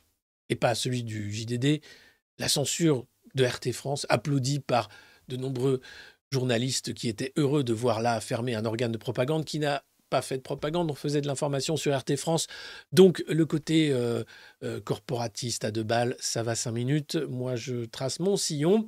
[0.49, 1.81] et pas celui du JDD,
[2.39, 4.89] la censure de RT France, applaudie par
[5.27, 5.81] de nombreux
[6.31, 10.21] journalistes qui étaient heureux de voir là fermer un organe de propagande qui n'a pas
[10.21, 12.47] fait de propagande, on faisait de l'information sur RT France.
[12.91, 14.23] Donc le côté euh,
[14.63, 17.15] euh, corporatiste à deux balles, ça va cinq minutes.
[17.15, 18.87] Moi, je trace mon sillon.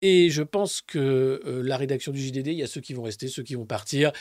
[0.00, 3.02] Et je pense que euh, la rédaction du JDD, il y a ceux qui vont
[3.02, 4.12] rester, ceux qui vont partir.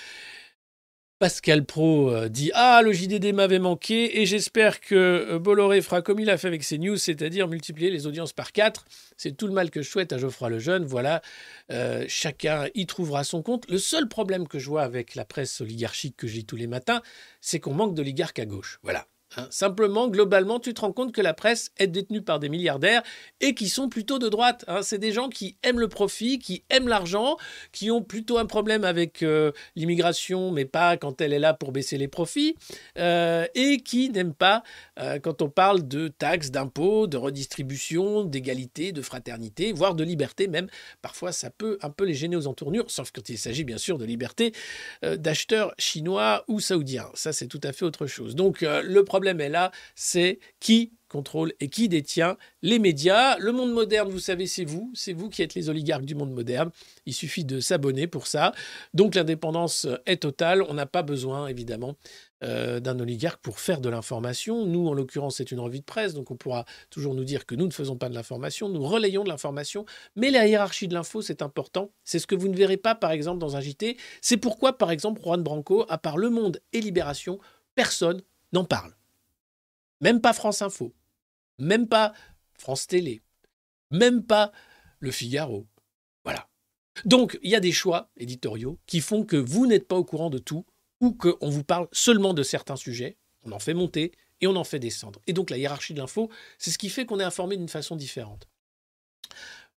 [1.20, 6.04] Pascal Pro euh, dit Ah, le JDD m'avait manqué et j'espère que euh, Bolloré fera
[6.04, 8.86] comme il a fait avec ses news, c'est-à-dire multiplier les audiences par 4.
[9.18, 10.86] C'est tout le mal que je souhaite à Geoffroy Lejeune.
[10.86, 11.24] Voilà,
[11.72, 13.68] euh, chacun y trouvera son compte.
[13.68, 17.02] Le seul problème que je vois avec la presse oligarchique que lis tous les matins,
[17.42, 18.80] c'est qu'on manque d'oligarques à gauche.
[18.84, 19.08] Voilà.
[19.38, 19.48] Hein.
[19.52, 23.04] simplement, globalement, tu te rends compte que la presse est détenue par des milliardaires
[23.40, 24.66] et qui sont plutôt de droite.
[24.68, 24.82] Hein.
[24.82, 27.38] C'est des gens qui aiment le profit, qui aiment l'argent,
[27.72, 31.72] qui ont plutôt un problème avec euh, l'immigration, mais pas quand elle est là pour
[31.72, 32.56] baisser les profits,
[32.98, 34.64] euh, et qui n'aiment pas
[35.00, 40.48] euh, quand on parle de taxes, d'impôts, de redistribution, d'égalité, de fraternité, voire de liberté
[40.48, 40.68] même.
[41.04, 44.00] Parfois, ça peut un peu les gêner aux entournures, sauf quand il s'agit bien sûr
[44.00, 44.54] de liberté
[45.02, 47.10] d'acheteurs chinois ou saoudiens.
[47.14, 48.36] Ça, c'est tout à fait autre chose.
[48.36, 53.38] Donc, le problème problème est là, c'est qui contrôle et qui détient les médias.
[53.38, 54.92] Le monde moderne, vous savez, c'est vous.
[54.94, 56.70] C'est vous qui êtes les oligarques du monde moderne.
[57.06, 58.54] Il suffit de s'abonner pour ça.
[58.94, 60.64] Donc l'indépendance est totale.
[60.64, 61.96] On n'a pas besoin, évidemment,
[62.44, 64.66] euh, d'un oligarque pour faire de l'information.
[64.66, 67.56] Nous, en l'occurrence, c'est une revue de presse, donc on pourra toujours nous dire que
[67.56, 69.86] nous ne faisons pas de l'information, nous relayons de l'information,
[70.16, 71.92] mais la hiérarchie de l'info, c'est important.
[72.04, 73.98] C'est ce que vous ne verrez pas, par exemple, dans un JT.
[74.22, 77.40] C'est pourquoi, par exemple, Juan Branco, à part Le Monde et Libération,
[77.76, 78.22] personne
[78.54, 78.97] n'en parle.
[80.02, 80.94] Même pas France Info,
[81.60, 82.14] même pas
[82.58, 83.22] France Télé,
[83.92, 84.52] même pas
[85.00, 85.68] Le Figaro.
[86.24, 86.48] Voilà.
[87.06, 90.30] Donc, il y a des choix éditoriaux qui font que vous n'êtes pas au courant
[90.30, 90.66] de tout
[91.02, 93.18] ou qu'on vous parle seulement de certains sujets.
[93.44, 95.22] On en fait monter et on en fait descendre.
[95.28, 97.96] Et donc, la hiérarchie de l'info, c'est ce qui fait qu'on est informé d'une façon
[97.96, 98.48] différente.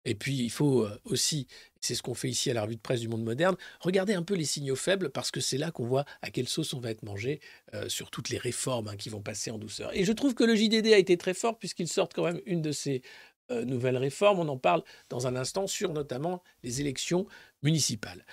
[0.08, 1.46] Et puis, il faut euh, aussi,
[1.82, 4.22] c'est ce qu'on fait ici à la revue de presse du monde moderne, regarder un
[4.22, 6.90] peu les signaux faibles parce que c'est là qu'on voit à quelle sauce on va
[6.90, 7.40] être mangé
[7.74, 9.94] euh, sur toutes les réformes hein, qui vont passer en douceur.
[9.94, 12.62] Et je trouve que le JDD a été très fort puisqu'il sort quand même une
[12.62, 13.02] de ces
[13.50, 14.38] euh, nouvelles réformes.
[14.38, 17.26] On en parle dans un instant sur notamment les élections
[17.62, 18.24] municipales.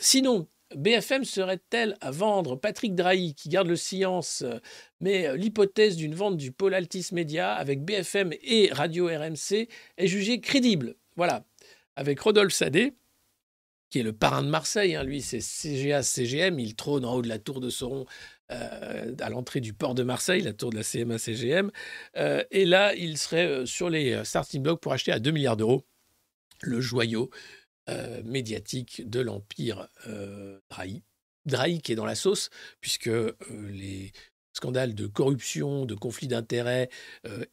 [0.00, 4.44] sinon, BFM serait-elle à vendre Patrick Drahi, qui garde le silence,
[5.00, 10.40] mais l'hypothèse d'une vente du pôle Altis Media avec BFM et Radio RMC est jugée
[10.40, 10.96] crédible?
[11.16, 11.44] Voilà.
[11.96, 12.94] Avec Rodolphe Sadé,
[13.92, 17.22] qui est le parrain de Marseille, hein, lui c'est CGA, CGM, il trône en haut
[17.22, 18.06] de la tour de Sauron
[18.50, 21.70] euh, à l'entrée du port de Marseille, la tour de la CMA CGM.
[22.16, 25.58] Euh, et là, il serait euh, sur les starting blocks pour acheter à 2 milliards
[25.58, 25.84] d'euros
[26.62, 27.30] le joyau
[27.88, 31.02] euh, médiatique de l'empire euh, Drahi.
[31.46, 32.48] Drahi qui est dans la sauce,
[32.80, 34.12] puisque euh, les
[34.52, 36.90] scandales de corruption, de conflits d'intérêts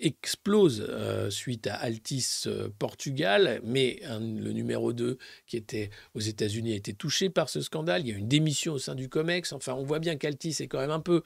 [0.01, 0.85] explosent
[1.29, 2.43] suite à Altis
[2.77, 8.01] Portugal, mais le numéro 2 qui était aux États-Unis a été touché par ce scandale.
[8.01, 9.53] Il y a une démission au sein du COMEX.
[9.53, 11.23] Enfin, on voit bien qu'Altis est quand même un peu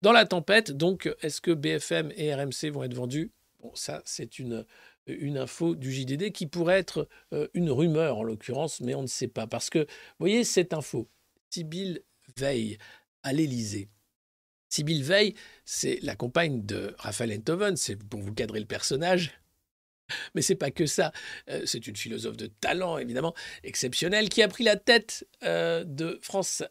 [0.00, 0.70] dans la tempête.
[0.70, 3.32] Donc, est-ce que BFM et RMC vont être vendus?
[3.60, 4.64] Bon, ça, c'est une
[5.06, 9.06] une info du JDD qui pourrait être euh, une rumeur en l'occurrence, mais on ne
[9.06, 9.46] sait pas.
[9.46, 9.86] Parce que,
[10.18, 11.08] voyez, cette info,
[11.50, 12.02] Sibylle
[12.36, 12.78] Veil
[13.22, 13.88] à l'Élysée.
[14.68, 19.40] Sibylle Veil, c'est la compagne de Raphaël Enthoven, c'est pour vous cadrer le personnage.
[20.34, 21.12] Mais c'est pas que ça.
[21.50, 26.18] Euh, c'est une philosophe de talent, évidemment, exceptionnelle, qui a pris la tête euh, de
[26.22, 26.62] France,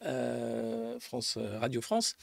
[1.00, 2.16] France Radio France.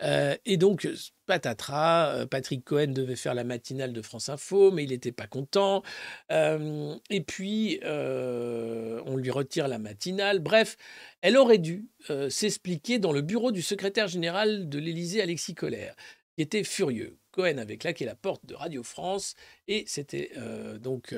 [0.00, 0.88] et donc,
[1.26, 5.82] patatras, Patrick Cohen devait faire la matinale de France Info, mais il n'était pas content.
[6.30, 10.38] et puis, on lui retire la matinale.
[10.40, 10.76] Bref,
[11.22, 11.88] elle aurait dû
[12.28, 15.94] s'expliquer dans le bureau du secrétaire général de l'Élysée, Alexis Collère,
[16.38, 17.18] était furieux.
[17.30, 19.34] Cohen avait claqué la porte de Radio France
[19.68, 20.32] et c'était
[20.80, 21.14] donc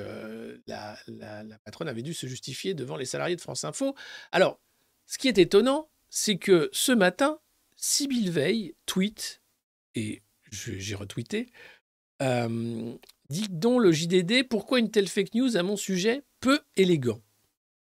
[0.67, 3.95] la, la patronne avait dû se justifier devant les salariés de France Info.
[4.33, 4.61] Alors,
[5.07, 7.41] ce qui est étonnant, c'est que ce matin,
[7.77, 9.43] Sybille Veil tweet,
[9.95, 11.51] et j'ai retweeté,
[12.23, 12.95] euh,
[13.31, 17.23] dit donc le JDD, pourquoi une telle fake news à mon sujet peu élégant?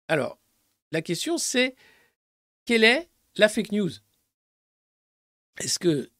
[0.08, 0.40] Alors,
[0.92, 1.76] la question c'est,
[2.66, 3.92] quelle est la fake news?
[5.60, 6.12] Est-ce que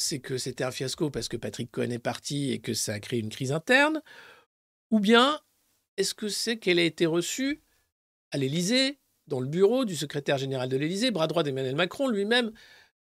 [0.00, 3.00] c'est que c'était un fiasco parce que Patrick Cohen est parti et que ça a
[3.00, 4.02] créé une crise interne
[4.90, 5.40] Ou bien
[5.96, 7.62] est-ce que c'est qu'elle a été reçue
[8.30, 12.52] à l'Élysée, dans le bureau du secrétaire général de l'Élysée, bras droit d'Emmanuel Macron, lui-même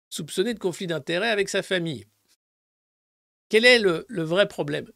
[0.09, 2.05] soupçonné de conflit d'intérêts avec sa famille?
[3.49, 4.91] Quel est le, le vrai problème?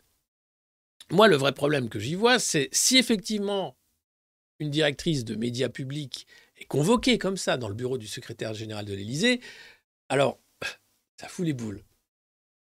[1.10, 3.78] Moi, le vrai problème que j'y vois, c'est si effectivement
[4.60, 8.86] une directrice de médias publics est convoquée comme ça dans le bureau du secrétaire général
[8.86, 9.42] de l'Élysée,
[10.10, 10.40] alors
[11.20, 11.84] ça fout les boules.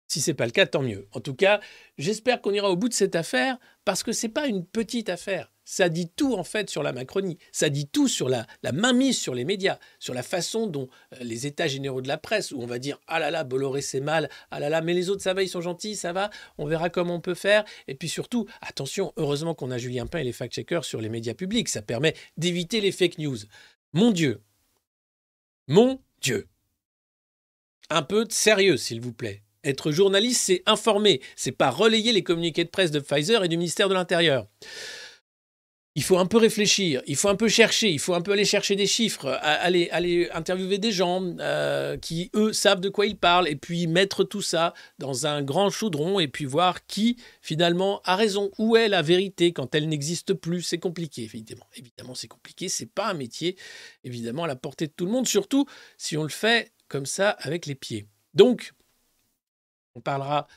[0.08, 1.08] Si c'est pas le cas, tant mieux.
[1.14, 1.60] En tout cas,
[1.98, 5.52] j'espère qu'on ira au bout de cette affaire parce que c'est pas une petite affaire.
[5.66, 7.38] Ça dit tout en fait sur la Macronie.
[7.52, 11.48] Ça dit tout sur la, mainmise sur les médias, sur la façon dont euh, les
[11.48, 14.30] états généraux de la presse, où on va dire ah là là Bolloré c'est mal,
[14.52, 16.90] ah là là mais les autres ça va, ils sont gentils, ça va, on verra
[16.90, 17.64] comment on peut faire.
[17.88, 21.34] Et puis surtout, attention, heureusement qu'on a Julien Pain et les fact-checkers sur les médias
[21.34, 21.70] publics.
[21.70, 23.38] Ça permet d'éviter les fake news.
[23.94, 24.42] Mon Dieu,
[25.68, 26.48] mon Dieu,
[27.90, 29.44] un peu de sérieux s'il vous plaît.
[29.64, 33.58] Être journaliste, c'est informer, c'est pas relayer les communiqués de presse de Pfizer et du
[33.58, 34.48] ministère de l'Intérieur.
[35.96, 38.46] Il faut un peu réfléchir, il faut un peu chercher, il faut un peu aller
[38.46, 43.16] chercher des chiffres, aller, aller interviewer des gens euh, qui, eux, savent de quoi ils
[43.16, 48.02] parlent, et puis mettre tout ça dans un grand chaudron, et puis voir qui, finalement,
[48.06, 48.50] a raison.
[48.58, 50.64] Où est la vérité quand elle n'existe plus?
[50.64, 51.68] C'est compliqué, évidemment.
[51.76, 53.56] Évidemment, c'est compliqué, c'est pas un métier,
[54.04, 55.68] évidemment, à la portée de tout le monde, surtout
[56.00, 58.08] si on le fait comme ça avec les pieds.
[58.36, 58.76] Donc,
[59.96, 60.48] on parlera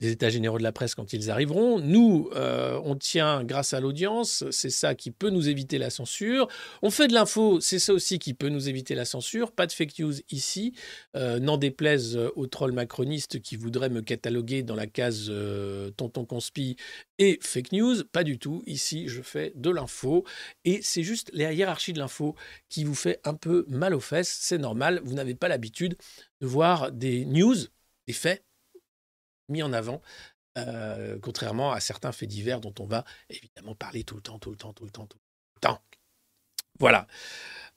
[0.00, 1.80] des états généraux de la presse quand ils arriveront.
[1.80, 6.48] Nous, euh, on tient grâce à l'audience, c'est ça qui peut nous éviter la censure.
[6.82, 9.52] On fait de l'info, c'est ça aussi qui peut nous éviter la censure.
[9.52, 10.74] Pas de fake news ici,
[11.16, 16.26] euh, n'en déplaise aux trolls macronistes qui voudraient me cataloguer dans la case euh, tonton
[16.26, 16.76] conspi
[17.18, 18.04] et fake news.
[18.04, 18.62] Pas du tout.
[18.66, 20.24] Ici, je fais de l'info
[20.64, 22.34] et c'est juste la hiérarchie de l'info
[22.68, 24.36] qui vous fait un peu mal aux fesses.
[24.40, 25.96] C'est normal, vous n'avez pas l'habitude
[26.42, 27.56] de voir des news,
[28.06, 28.44] des faits
[29.48, 30.02] mis en avant,
[30.58, 34.50] euh, contrairement à certains faits divers dont on va évidemment parler tout le temps, tout
[34.50, 35.18] le temps, tout le temps, tout
[35.56, 35.80] le temps.
[36.78, 37.06] Voilà.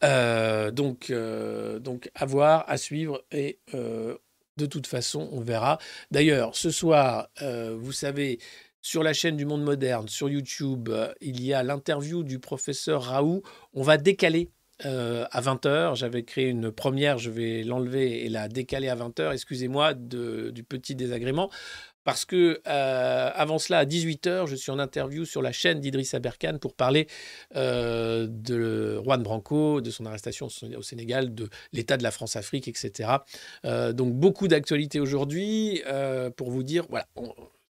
[0.04, 5.78] Euh, donc, euh, donc, à voir, à suivre et de toute façon, on verra.
[6.12, 8.40] D'ailleurs, ce soir, vous savez,
[8.82, 10.90] sur la chaîne du Monde Moderne, sur YouTube,
[11.22, 13.42] il y a l'interview du professeur Raoult.
[13.74, 14.52] On va décaler
[14.86, 15.96] euh, à 20h.
[15.96, 19.34] J'avais créé une première, je vais l'enlever et la décaler à 20h.
[19.34, 21.50] Excusez-moi du petit désagrément.
[22.06, 26.14] Parce que euh, avant cela, à 18h, je suis en interview sur la chaîne d'Idriss
[26.14, 27.08] Aberkan pour parler
[27.56, 33.10] euh, de Juan Branco, de son arrestation au Sénégal, de l'état de la France-Afrique, etc.
[33.64, 35.84] donc beaucoup d'actualités aujourd'hui
[36.38, 37.06] pour vous dire, voilà,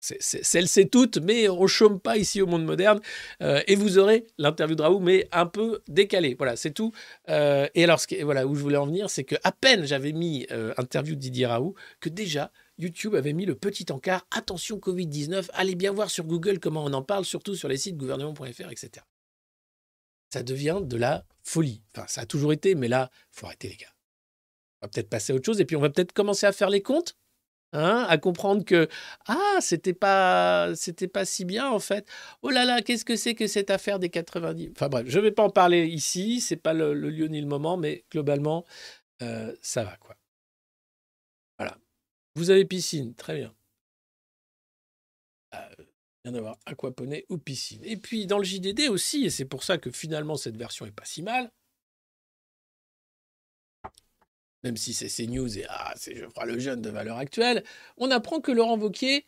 [0.01, 3.01] celle c'est toute, mais on chôme pas ici au monde moderne.
[3.43, 6.35] Euh, et vous aurez l'interview de Raoult, mais un peu décalé.
[6.39, 6.93] Voilà, c'est tout.
[7.29, 10.47] Euh, et alors, voilà, où je voulais en venir, c'est que à peine j'avais mis
[10.51, 15.49] euh, interview de Didier Raoult, que déjà YouTube avait mis le petit encart attention Covid-19,
[15.53, 19.05] allez bien voir sur Google comment on en parle, surtout sur les sites gouvernement.fr, etc.
[20.33, 21.83] Ça devient de la folie.
[21.95, 23.93] Enfin, ça a toujours été, mais là, faut arrêter les gars.
[24.81, 26.71] On va peut-être passer à autre chose et puis on va peut-être commencer à faire
[26.71, 27.17] les comptes
[27.75, 28.89] Hein, à comprendre que
[29.27, 32.09] ah c'était pas c'était pas si bien en fait.
[32.41, 35.33] Oh là là qu'est-ce que c'est que cette affaire des 90 enfin bref je vais
[35.33, 38.65] pas en parler ici c'est pas le, lieu ni le moment mais globalement
[39.23, 40.17] euh, ça va quoi.
[41.59, 41.77] Voilà.
[42.37, 43.55] Vous avez piscine très bien.
[45.55, 45.59] Euh,
[46.25, 47.85] bien d'avoir aquaponé ou piscine.
[47.85, 50.91] Et puis dans le JDD aussi et c'est pour ça que finalement cette version est
[50.93, 51.51] pas si mal
[54.65, 57.63] même si c'est CNews et ah, c'est Geoffroy Lejeune de valeur actuelle,
[57.97, 59.25] on apprend que Laurent Wauquiez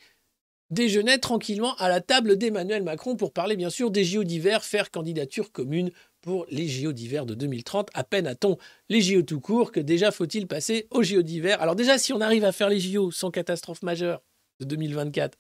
[0.71, 4.91] déjeunait tranquillement à la table d'Emmanuel Macron pour parler bien sûr des JO d'hiver, faire
[4.91, 7.91] candidature commune pour les JO d'hiver de 2030.
[7.95, 8.57] À peine a-t-on
[8.89, 11.61] les JO tout court que déjà faut-il passer aux JO d'hiver?
[11.61, 14.23] Alors déjà, si on arrive à faire les JO sans catastrophe majeure
[14.61, 15.39] de 2024,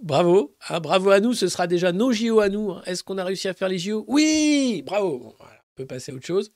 [0.00, 2.70] bravo, hein, bravo à nous, ce sera déjà nos JO à nous.
[2.70, 2.82] Hein.
[2.86, 5.34] Est-ce qu'on a réussi à faire les JO Oui, bravo.
[5.38, 6.52] on peut passer à autre chose.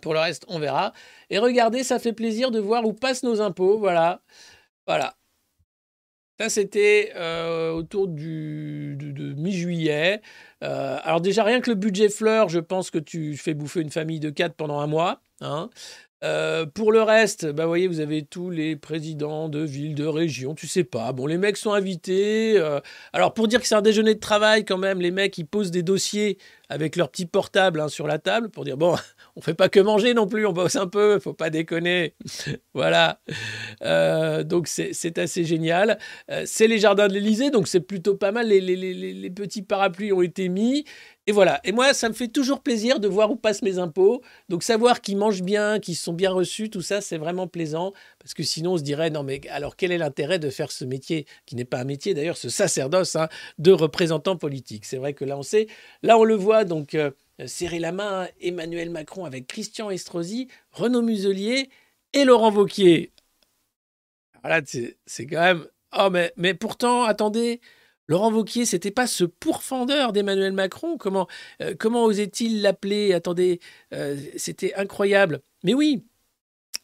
[0.00, 0.92] Pour le reste, on verra.
[1.30, 3.78] Et regardez, ça fait plaisir de voir où passent nos impôts.
[3.78, 4.22] Voilà.
[4.86, 5.14] Voilà.
[6.40, 10.22] Ça, c'était euh, autour de, mi-juillet.
[10.64, 13.90] Euh, alors déjà, rien que le budget fleur, je pense que tu fais bouffer une
[13.90, 15.20] famille de quatre pendant un mois.
[15.42, 15.68] Hein.
[16.22, 20.04] Euh, pour le reste, bah, vous voyez, vous avez tous les présidents de villes, de
[20.04, 21.12] régions, tu sais pas.
[21.12, 22.58] Bon, les mecs sont invités.
[22.58, 22.80] euh,
[23.12, 25.70] alors, pour dire que c'est un déjeuner de travail, quand même, les mecs, ils posent
[25.70, 26.36] des dossiers
[26.68, 28.96] avec leur petit portable hein, sur la table pour dire bon,
[29.36, 32.14] on fait pas que manger non plus, on bosse un peu, faut pas déconner.
[32.74, 33.20] voilà.
[33.82, 35.98] Euh, donc, c'est assez génial.
[36.44, 38.46] C'est les jardins de l'Élysée, donc c'est plutôt pas mal.
[38.48, 40.84] Les petits parapluies ont été mis.
[41.26, 41.60] Et voilà.
[41.64, 44.22] Et moi, ça me fait toujours plaisir de voir où passent mes impôts.
[44.48, 47.92] Donc savoir qu'ils mangent bien, qu'ils sont bien reçus, tout ça, c'est vraiment plaisant.
[48.18, 50.84] Parce que sinon, on se dirait, non mais alors quel est l'intérêt de faire ce
[50.84, 54.84] métier, qui n'est pas un métier d'ailleurs, ce sacerdoce hein, de représentant politique?
[54.86, 55.68] C'est vrai que là, on sait.
[56.02, 57.10] Là, on le voit, donc euh,
[57.46, 61.68] serrer la main Emmanuel Macron avec Christian Estrosi, Renaud Muselier
[62.12, 63.12] et Laurent Vauquier.
[64.42, 65.66] Voilà, c'est c'est quand même...
[65.96, 67.60] Oh, mais, mais pourtant, attendez,
[68.10, 70.96] Laurent Vauquier, c'était pas ce pourfendeur d'Emmanuel Macron?
[70.98, 71.28] Comment,
[71.62, 73.12] euh, comment osait-il l'appeler?
[73.12, 73.60] Attendez,
[73.94, 75.42] euh, c'était incroyable.
[75.62, 76.02] Mais oui,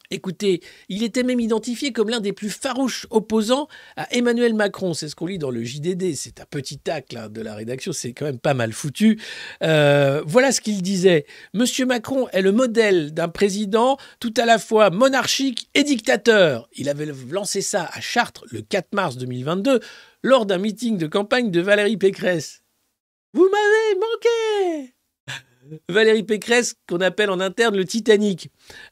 [0.09, 3.67] écoutez, il était même identifié comme l'un des plus farouches opposants
[3.97, 4.93] à Emmanuel Macron.
[4.93, 6.15] C'est ce qu'on lit dans le JDD.
[6.15, 9.19] C'est un petit tacle hein, de la rédaction, c'est quand même pas mal foutu.
[9.63, 11.25] Euh, voilà ce qu'il disait.
[11.53, 16.69] Monsieur Macron est le modèle d'un président tout à la fois monarchique et dictateur.
[16.77, 19.81] Il avait lancé ça à Chartres le 4 mars 2022
[20.27, 22.61] lors d'un meeting de campagne de Valérie Pécresse.
[23.33, 24.93] Vous m'avez manqué
[25.87, 28.49] Valérie Pécresse, qu'on appelle en interne le Titanic.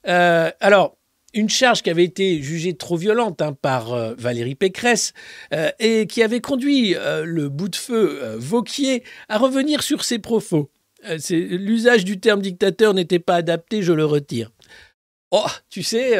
[0.08, 0.98] Euh, alors,
[1.34, 5.12] une charge qui avait été jugée trop violente hein, par euh, Valérie Pécresse
[5.54, 10.72] euh, et qui avait conduit le bout de feu Vauquier à revenir sur ses propos.
[11.30, 14.52] L'usage du terme dictateur n'était pas adapté, je le retire.
[15.32, 16.18] Oh, tu sais,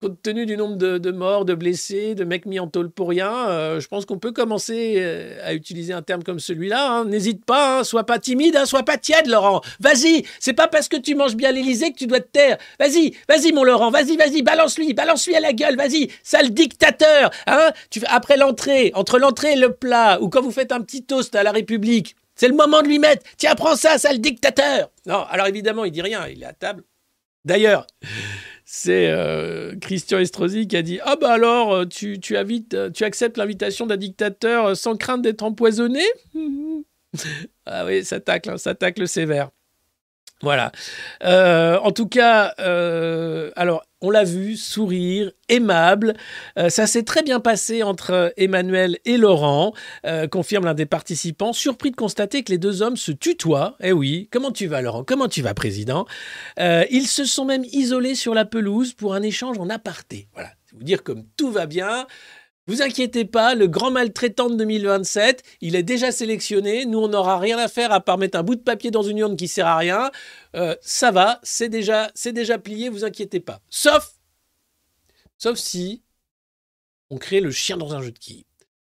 [0.00, 3.48] compte tenu du nombre de, morts, de blessés, de mecs mis en tôle pour rien,
[3.48, 6.90] euh, je pense qu'on peut commencer euh, à utiliser un terme comme celui-là.
[6.90, 7.04] hein.
[7.04, 9.60] N'hésite pas, hein, sois pas timide, hein, sois pas tiède, Laurent.
[9.78, 12.56] Vas-y, c'est pas parce que tu manges bien l'Élysée que tu dois te taire.
[12.78, 17.30] Vas-y, vas-y, mon Laurent, vas-y, vas-y, balance-lui, balance-lui à la gueule, vas-y, sale dictateur.
[17.46, 21.04] Hein tu, après l'entrée, entre l'entrée et le plat, ou quand vous faites un petit
[21.04, 23.22] toast à la République, c'est le moment de lui mettre.
[23.36, 24.90] Tiens, prends ça, sale dictateur.
[25.04, 26.84] Non, alors évidemment, il dit rien, il est à table.
[27.44, 27.86] D'ailleurs,
[28.72, 32.88] c'est euh, Christian Estrosi qui a dit Ah bah alors, euh, tu, tu, invites, euh,
[32.88, 36.02] tu acceptes l'invitation d'un dictateur sans crainte d'être empoisonné?
[37.66, 39.50] Ah oui, ça tacle, hein, ça tacle sévère.
[40.42, 40.72] Voilà.
[41.22, 46.14] Euh, en tout cas, euh, alors, on l'a vu, sourire, aimable.
[46.58, 49.74] Euh, ça s'est très bien passé entre Emmanuel et Laurent,
[50.30, 53.76] confirme l'un des participants, surpris de constater que les deux hommes se tutoient.
[53.80, 55.04] Eh oui, comment tu vas, Laurent?
[55.04, 56.06] Comment tu vas, président?
[56.58, 60.28] Ils se sont même isolés sur la pelouse pour un échange en aparté.
[60.32, 62.06] Voilà, vous dire comme tout va bien.
[62.70, 66.86] Vous inquiétez pas, le grand maltraitant de 2027, il est déjà sélectionné.
[66.86, 69.18] Nous, on n'aura rien à faire à part mettre un bout de papier dans une
[69.18, 70.12] urne qui sert à rien.
[70.54, 73.60] Euh, ça va, c'est déjà, c'est déjà plié, vous inquiétez pas.
[73.70, 74.12] Sauf,
[75.36, 76.04] sauf si
[77.10, 78.46] on crée le chien dans un jeu de quilles.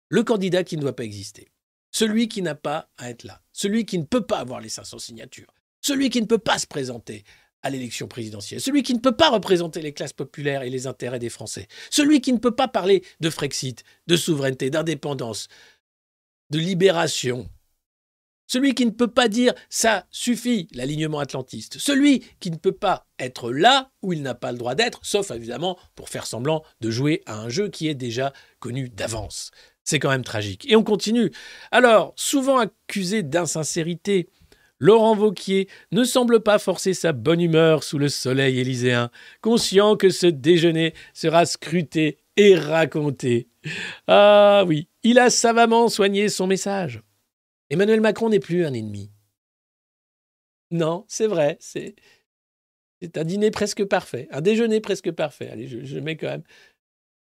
[0.09, 1.53] Le candidat qui ne doit pas exister.
[1.93, 3.43] Celui qui n'a pas à être là.
[3.53, 5.55] Celui qui ne peut pas avoir les 500 signatures.
[5.83, 7.22] Celui qui ne peut pas se présenter
[7.62, 8.61] à l'élection présidentielle.
[8.61, 11.68] Celui qui ne peut pas représenter les classes populaires et les intérêts des Français.
[11.90, 15.48] Celui qui ne peut pas parler de Frexit, de souveraineté, d'indépendance,
[16.50, 17.48] de libération.
[18.46, 21.78] Celui qui ne peut pas dire ça suffit, l'alignement atlantiste.
[21.78, 25.30] Celui qui ne peut pas être là où il n'a pas le droit d'être, sauf
[25.30, 29.50] évidemment pour faire semblant de jouer à un jeu qui est déjà connu d'avance.
[29.84, 30.70] C'est quand même tragique.
[30.70, 31.30] Et on continue.
[31.70, 34.28] Alors, souvent accusé d'insincérité,
[34.81, 39.11] Laurent Vauquier ne semble pas forcer sa bonne humeur sous le soleil élyséen,
[39.41, 43.49] conscient que ce déjeuner sera scruté et raconté.
[44.07, 47.03] Ah oui, il a savamment soigné son message.
[47.70, 49.11] Emmanuel Macron n'est plus un ennemi.
[50.70, 51.97] Non, c'est vrai, c'est
[53.01, 55.49] c'est un dîner presque parfait, un déjeuner presque parfait.
[55.49, 56.43] Allez, je, mets quand même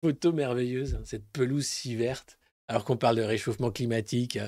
[0.04, 4.40] photo merveilleuse, hein, cette pelouse si verte, alors qu'on parle de réchauffement climatique.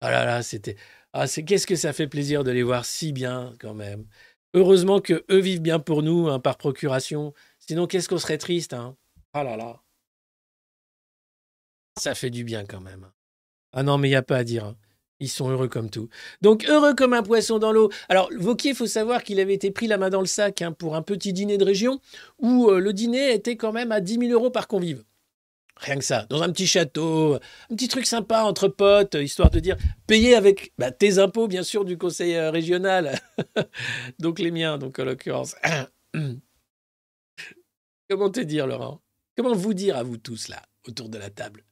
[0.00, 0.76] Ah là là, c'était
[1.12, 4.06] ah, qu'est-ce que ça fait plaisir de les voir si bien quand même.
[4.54, 7.34] Heureusement que eux vivent bien pour nous hein, par procuration.
[7.58, 8.96] Sinon, qu'est-ce qu'on serait triste hein
[9.32, 9.82] Ah là là.
[11.98, 13.10] Ça fait du bien quand même.
[13.72, 14.64] Ah non, mais il n'y a pas à dire.
[14.64, 14.76] hein.
[15.20, 16.08] Ils sont heureux comme tout.
[16.42, 17.90] Donc heureux comme un poisson dans l'eau.
[18.08, 20.94] Alors Vauquier, il faut savoir qu'il avait été pris la main dans le sac pour
[20.94, 22.00] un petit dîner de région
[22.38, 25.04] où euh, le dîner était quand même à 10 000 euros par convive.
[25.80, 29.60] Rien que ça, dans un petit château, un petit truc sympa entre potes, histoire de
[29.60, 29.76] dire,
[30.08, 33.20] payer avec bah, tes impôts, bien sûr, du conseil euh, régional,
[34.18, 35.54] donc les miens, donc en l'occurrence.
[38.10, 39.00] Comment te dire, Laurent?
[39.36, 41.64] Comment vous dire à vous tous, là, autour de la table?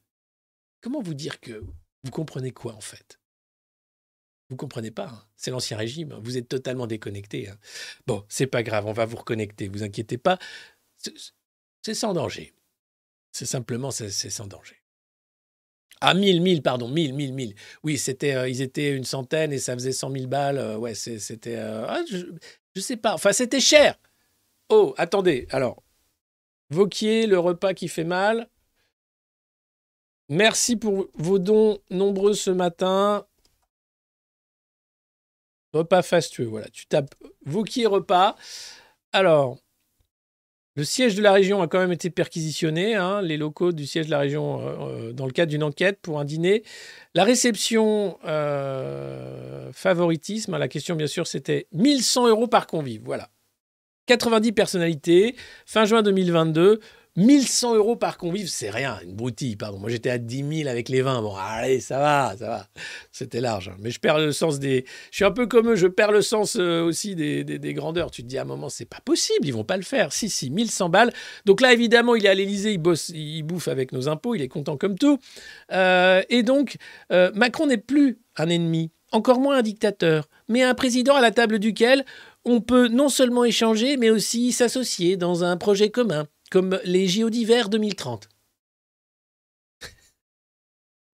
[0.81, 1.63] Comment vous dire que
[2.03, 3.19] vous comprenez quoi, en fait?
[4.49, 5.23] Vous comprenez pas, hein.
[5.35, 6.19] c'est l'ancien régime, hein.
[6.21, 7.49] vous êtes totalement déconnecté.
[7.49, 7.57] hein.
[8.05, 10.37] Bon, c'est pas grave, on va vous reconnecter, vous inquiétez pas.
[10.97, 11.33] C'est-
[11.81, 12.53] C'est sans danger.
[13.37, 14.81] C'est simplement, c'est sans danger.
[16.01, 17.53] Ah, 1000, 1000, pardon, 1000, 1000, 1000.
[17.83, 20.57] Oui, c'était, euh, ils étaient une centaine et ça faisait 100 000 balles.
[20.57, 21.55] euh, ouais, c'était.
[21.55, 22.25] euh, ah, je,
[22.75, 23.13] je sais pas.
[23.13, 23.95] Enfin, c'était cher.
[24.69, 25.45] Oh, attendez.
[25.51, 25.83] Alors,
[26.71, 28.49] Vauquier, le repas qui fait mal.
[30.29, 33.27] Merci pour vos dons nombreux ce matin.
[35.73, 36.69] Repas fastueux, voilà.
[36.69, 37.13] Tu tapes
[37.45, 38.35] Vauquier repas.
[39.13, 39.59] Alors,
[40.77, 44.05] le siège de la région a quand même été perquisitionné, hein, les locaux du siège
[44.05, 46.63] de la région, euh, euh, dans le cadre d'une enquête pour un dîner.
[47.15, 53.29] La réception euh, favoritisme, la question bien sûr c'était 1100 euros par convive, voilà.
[54.05, 56.79] 90 personnalités, fin juin 2022,
[57.17, 59.79] 1100 euros par convive, c'est rien, une broutille, pardon.
[59.79, 62.67] Moi j'étais à 10 000 avec les vins, bon allez, ça va, ça va.
[63.11, 63.77] C'était large, hein.
[63.79, 64.85] mais je perds le sens des...
[65.09, 68.11] Je suis un peu comme eux, je perds le sens euh, aussi des, grandeurs.
[68.11, 70.13] Tu te dis à un moment, c'est pas possible, ils vont pas le faire.
[70.13, 71.11] Si, si, 1100 balles.
[71.45, 74.47] Donc là, évidemment, il est à l'Élysée, il, il bouffe avec nos impôts, il est
[74.47, 75.17] content comme tout.
[75.71, 76.77] Euh, et donc,
[77.11, 81.31] euh, Macron n'est plus un ennemi, encore moins un dictateur, mais un président à la
[81.31, 82.05] table duquel
[82.45, 87.29] on peut non seulement échanger, mais aussi s'associer dans un projet commun, comme les JO
[87.29, 88.29] d'hiver 2030.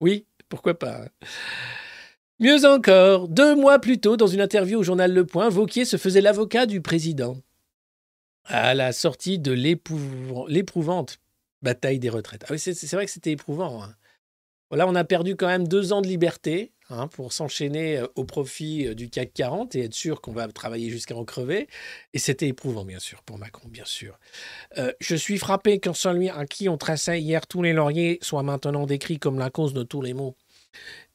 [0.02, 1.08] oui, pourquoi pas.
[2.40, 5.98] Mieux encore, deux mois plus tôt, dans une interview au journal Le Point, Vauquier se
[5.98, 7.38] faisait l'avocat du président
[8.46, 11.20] à la sortie de l'éprouvante
[11.62, 12.44] bataille des retraites.
[12.48, 13.84] Ah oui, c'est vrai que c'était éprouvant.
[13.84, 13.96] hein.
[14.72, 18.88] On a perdu quand même deux ans de liberté hein, pour s'enchaîner euh, au profit
[18.88, 21.68] euh, du CAC 40 et être sûr qu'on va travailler jusqu'à en crever.
[22.14, 24.18] Et c'était éprouvant, bien sûr, pour Macron, bien sûr.
[24.78, 28.44] Euh, je suis frappé qu'un celui à qui on traçait hier tous les lauriers soit
[28.44, 30.36] maintenant décrit comme la cause de tous les maux.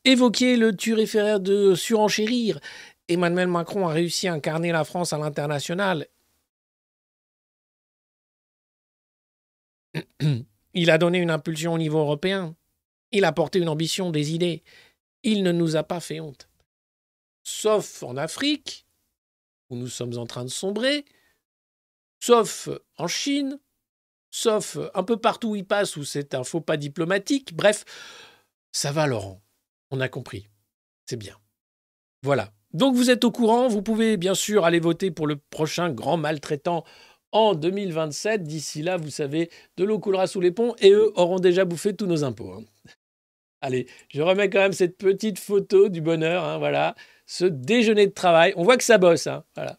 [0.05, 2.61] Évoquer le turiféraire de surenchérir,
[3.09, 6.07] Emmanuel Macron a réussi à incarner la France à l'international.
[10.75, 12.55] Il a donné une impulsion au niveau européen.
[13.11, 14.63] Il a porté une ambition, des idées.
[15.31, 16.49] Il ne nous a pas fait honte.
[17.45, 18.87] Sauf en Afrique,
[19.69, 21.05] où nous sommes en train de sombrer,
[22.19, 23.61] sauf en Chine,
[24.31, 27.55] sauf un peu partout où il passe, où c'est un faux pas diplomatique.
[27.55, 27.85] Bref,
[28.73, 29.43] ça va, Laurent.
[29.91, 30.49] On a compris.
[31.05, 31.37] C'est bien.
[32.23, 32.51] Voilà.
[32.73, 36.17] Donc vous êtes au courant, vous pouvez bien sûr aller voter pour le prochain grand
[36.17, 36.85] maltraitant
[37.33, 38.45] en 2027.
[38.45, 41.95] D'ici là, vous savez, de l'eau coulera sous les ponts et eux auront déjà bouffé
[41.95, 42.51] tous nos impôts.
[42.55, 42.65] hein.
[43.61, 46.95] Allez, je remets quand même cette petite photo du bonheur, hein, voilà,
[47.27, 48.53] ce déjeuner de travail.
[48.57, 49.79] On voit que ça bosse, hein, voilà.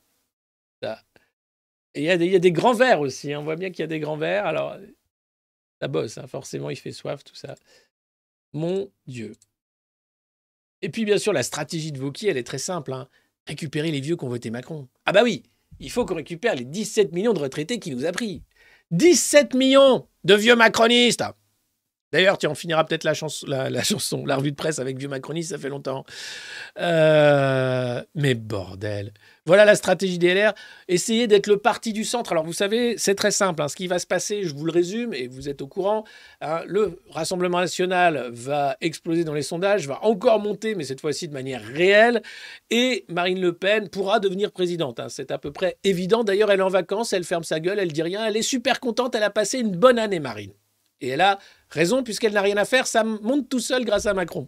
[0.84, 1.02] Ça.
[1.96, 3.88] Et il y, a des- grands verres aussi, hein, on voit bien qu'il y a
[3.88, 4.78] des grands verres, alors
[5.82, 7.56] ça bosse, forcément il fait soif, tout ça.
[8.54, 9.34] Mon Dieu.
[10.82, 12.94] Et puis bien sûr, la stratégie de Vauquier, elle est très simple,
[13.48, 14.88] récupérer les vieux qui ont voté Macron.
[15.06, 15.44] Ah bah oui,
[15.80, 18.44] il faut qu'on récupère les 17 millions de retraités qu'il nous a pris.
[18.92, 21.24] 17 millions de vieux macronistes
[22.12, 24.98] D'ailleurs, tiens, on finira peut-être la, chanson, la, la chanson, la revue de presse avec
[24.98, 26.06] Vieux Macroniste, ça fait longtemps.
[26.80, 29.14] Euh, mais bordel.
[29.46, 30.54] Voilà la stratégie des LR.
[30.88, 32.32] Essayez d'être le parti du centre.
[32.32, 33.62] Alors, vous savez, c'est très simple.
[33.62, 33.68] hein.
[33.68, 36.04] Ce qui va se passer, je vous le résume, et vous êtes au courant.
[36.42, 41.28] hein, le Rassemblement national va exploser dans les sondages, va encore monter, mais cette fois-ci
[41.28, 42.22] de manière réelle.
[42.70, 45.00] Et Marine Le Pen pourra devenir présidente.
[45.00, 45.10] hein.
[45.10, 46.24] C'est à peu près évident.
[46.24, 48.26] D'ailleurs, elle est en vacances, elle ferme sa gueule, elle dit rien.
[48.26, 49.16] Elle est super contente.
[49.16, 50.54] Elle a passé une bonne année, Marine.
[51.02, 51.40] Et elle a
[51.70, 54.48] raison, puisqu'elle n'a rien à faire, ça monte tout seul grâce à Macron.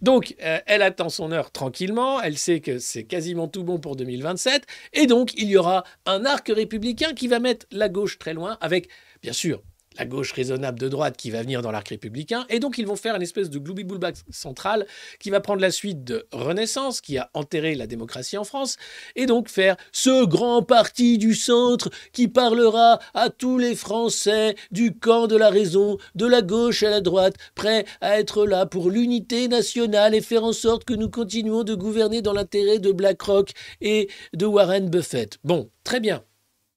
[0.00, 3.96] Donc, euh, elle attend son heure tranquillement, elle sait que c'est quasiment tout bon pour
[3.96, 8.34] 2027, et donc il y aura un arc républicain qui va mettre la gauche très
[8.34, 8.88] loin, avec,
[9.22, 9.62] bien sûr,
[9.96, 12.96] la gauche raisonnable de droite qui va venir dans l'arc républicain, et donc ils vont
[12.96, 14.86] faire une espèce de gloubi-boulbac central
[15.20, 18.76] qui va prendre la suite de Renaissance, qui a enterré la démocratie en France,
[19.16, 24.96] et donc faire ce grand parti du centre qui parlera à tous les Français du
[24.98, 28.90] camp de la raison, de la gauche à la droite, prêt à être là pour
[28.90, 33.52] l'unité nationale et faire en sorte que nous continuons de gouverner dans l'intérêt de BlackRock
[33.80, 35.38] et de Warren Buffett.
[35.44, 36.24] Bon, très bien,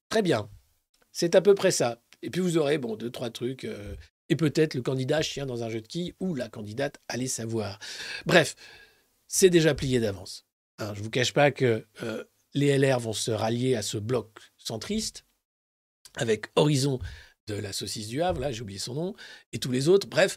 [0.08, 0.48] très bien.
[1.12, 1.98] C'est à peu près ça.
[2.22, 3.64] Et puis vous aurez, bon, deux, trois trucs.
[3.64, 3.94] euh,
[4.28, 7.78] et peut-être le candidat chien dans un jeu de quilles ou la candidate, allez savoir.
[8.26, 8.56] Bref,
[9.26, 10.46] c'est déjà plié d'avance.
[10.78, 13.98] Hein, je ne vous cache pas que euh, les LR vont se rallier à ce
[13.98, 15.24] bloc centriste
[16.16, 16.98] avec Horizon
[17.46, 19.14] de la saucisse du Havre, là j'ai oublié son nom,
[19.52, 20.06] et tous les autres.
[20.06, 20.36] Bref,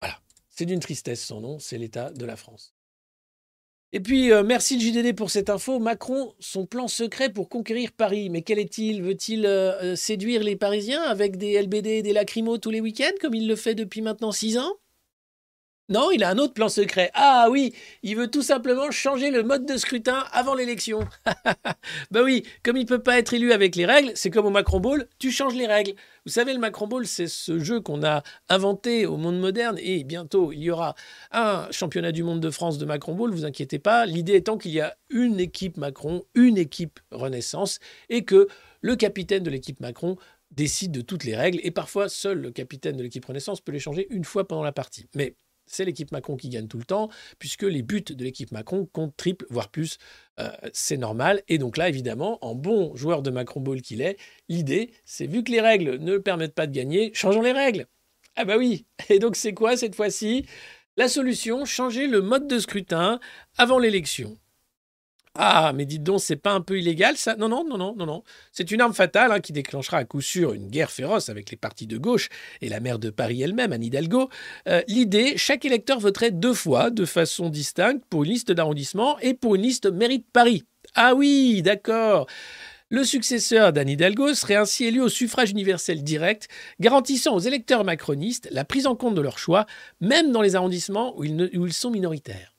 [0.00, 2.74] voilà, c'est d'une tristesse son nom, c'est l'état de la France.
[3.94, 5.78] Et puis, euh, merci le JDD pour cette info.
[5.78, 8.30] Macron, son plan secret pour conquérir Paris.
[8.30, 9.02] Mais quel est-il?
[9.02, 13.34] Veut-il euh, séduire les Parisiens avec des LBD et des lacrymos tous les week-ends, comme
[13.34, 14.72] il le fait depuis maintenant six ans?
[15.92, 17.10] Non, il a un autre plan secret.
[17.12, 21.00] Ah oui, il veut tout simplement changer le mode de scrutin avant l'élection.
[22.10, 24.80] bah oui, comme il peut pas être élu avec les règles, c'est comme au Macron
[24.80, 25.92] Ball, tu changes les règles.
[26.24, 30.02] Vous savez, le Macron Ball, c'est ce jeu qu'on a inventé au monde moderne et
[30.02, 30.94] bientôt il y aura
[31.30, 34.06] un championnat du monde de France de Macron Ball, vous inquiétez pas.
[34.06, 38.48] L'idée étant qu'il y a une équipe Macron, une équipe Renaissance et que
[38.80, 40.16] le capitaine de l'équipe Macron
[40.52, 43.78] décide de toutes les règles et parfois seul le capitaine de l'équipe Renaissance peut les
[43.78, 45.06] changer une fois pendant la partie.
[45.14, 45.36] Mais
[45.72, 47.08] c'est l'équipe Macron qui gagne tout le temps,
[47.38, 49.98] puisque les buts de l'équipe Macron comptent triple, voire plus.
[50.38, 51.42] Euh, c'est normal.
[51.48, 54.16] Et donc là, évidemment, en bon joueur de Macron Ball qu'il est,
[54.48, 57.86] l'idée, c'est vu que les règles ne permettent pas de gagner, changeons les règles.
[58.36, 58.86] Ah bah oui.
[59.08, 60.46] Et donc c'est quoi cette fois-ci?
[60.96, 63.18] La solution, changer le mode de scrutin
[63.56, 64.36] avant l'élection.
[65.34, 67.36] Ah, mais dites donc, c'est pas un peu illégal ça?
[67.36, 68.22] Non, non, non, non, non, non.
[68.52, 71.56] C'est une arme fatale hein, qui déclenchera à coup sûr une guerre féroce avec les
[71.56, 72.28] partis de gauche
[72.60, 74.28] et la maire de Paris elle-même, Anne Hidalgo.
[74.68, 79.32] Euh, l'idée, chaque électeur voterait deux fois, de façon distincte, pour une liste d'arrondissement et
[79.32, 80.64] pour une liste mairie de Paris.
[80.94, 82.26] Ah oui, d'accord.
[82.90, 88.48] Le successeur d'Anne Hidalgo serait ainsi élu au suffrage universel direct, garantissant aux électeurs macronistes
[88.50, 89.64] la prise en compte de leur choix,
[90.02, 92.54] même dans les arrondissements où ils, où ils sont minoritaires.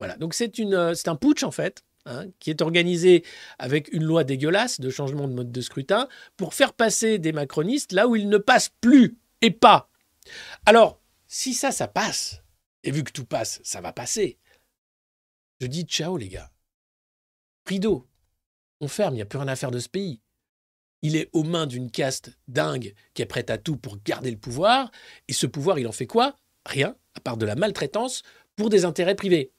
[0.00, 3.22] Voilà, donc c'est euh, un putsch en fait Hein, qui est organisé
[3.58, 7.92] avec une loi dégueulasse de changement de mode de scrutin pour faire passer des macronistes
[7.92, 9.90] là où ils ne passent plus et pas.
[10.64, 12.42] Alors, si ça, ça passe,
[12.82, 14.38] et vu que tout passe, ça va passer,
[15.60, 16.50] je dis ciao les gars.
[17.66, 18.08] Rideau,
[18.80, 20.22] on ferme, il n'y a plus rien à faire de ce pays.
[21.02, 24.38] Il est aux mains d'une caste dingue qui est prête à tout pour garder le
[24.38, 24.90] pouvoir,
[25.28, 26.36] et ce pouvoir, il en fait quoi?
[26.64, 28.22] Rien, à part de la maltraitance
[28.56, 29.52] pour des intérêts privés.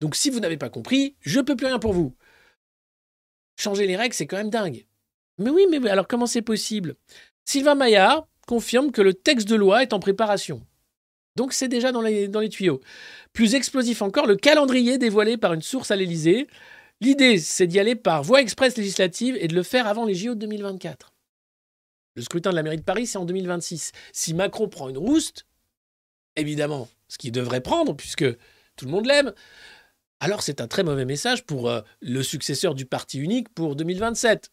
[0.00, 2.14] Donc si vous n'avez pas compris, je peux plus rien pour vous.
[3.56, 4.86] Changer les règles, c'est quand même dingue.
[5.38, 6.96] Mais oui, mais alors comment c'est possible?
[7.44, 10.66] Sylvain Maillard confirme que le texte de loi est en préparation.
[11.36, 12.80] Donc c'est déjà dans les, dans les tuyaux.
[13.32, 16.46] Plus explosif encore, le calendrier dévoilé par une source à l'Élysée.
[17.00, 20.34] L'idée, c'est d'y aller par voie express législative et de le faire avant les JO
[20.34, 21.12] de 2024.
[22.14, 23.92] Le scrutin de la mairie de Paris, c'est en 2026.
[24.12, 25.44] Si Macron prend une rouste,
[26.36, 28.24] évidemment, ce qu'il devrait prendre, puisque
[28.76, 29.34] tout le monde l'aime,
[30.20, 34.50] alors c'est un très mauvais message pour euh, le successeur du parti unique pour 2027.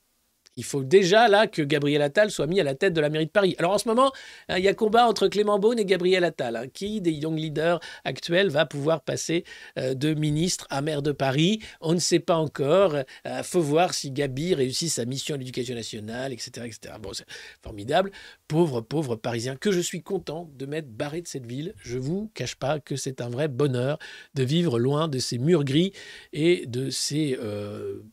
[0.55, 3.25] Il faut déjà là que Gabriel Attal soit mis à la tête de la mairie
[3.25, 3.55] de Paris.
[3.57, 4.11] Alors en ce moment,
[4.49, 6.55] hein, il y a combat entre Clément Beaune et Gabriel Attal.
[6.55, 6.67] Hein.
[6.67, 9.43] Qui des young leaders actuels va pouvoir passer
[9.79, 11.59] euh, de ministre à maire de Paris?
[11.81, 12.95] On ne sait pas encore.
[12.95, 16.65] Il euh, faut voir si Gabi réussit sa mission à l'éducation nationale, etc.
[16.65, 16.95] etc.
[17.01, 17.25] Bon, c'est
[17.61, 18.11] formidable.
[18.47, 21.73] Pauvre, pauvre Parisien, que je suis content de m'être barré de cette ville.
[21.81, 23.97] Je vous cache pas que c'est un vrai bonheur
[24.35, 25.93] de vivre loin de ces murs gris
[26.31, 27.37] et de ces...
[27.41, 28.03] Euh,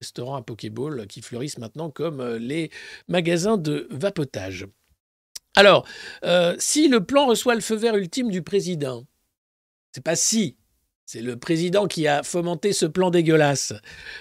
[0.00, 2.70] restaurants à Pokéball qui fleurissent maintenant comme euh, les
[3.08, 4.66] magasins de vapotage.
[5.56, 5.86] Alors,
[6.24, 9.04] euh, si le plan reçoit le feu vert ultime du président,
[9.92, 10.56] c'est pas si,
[11.04, 13.74] c'est le président qui a fomenté ce plan dégueulasse.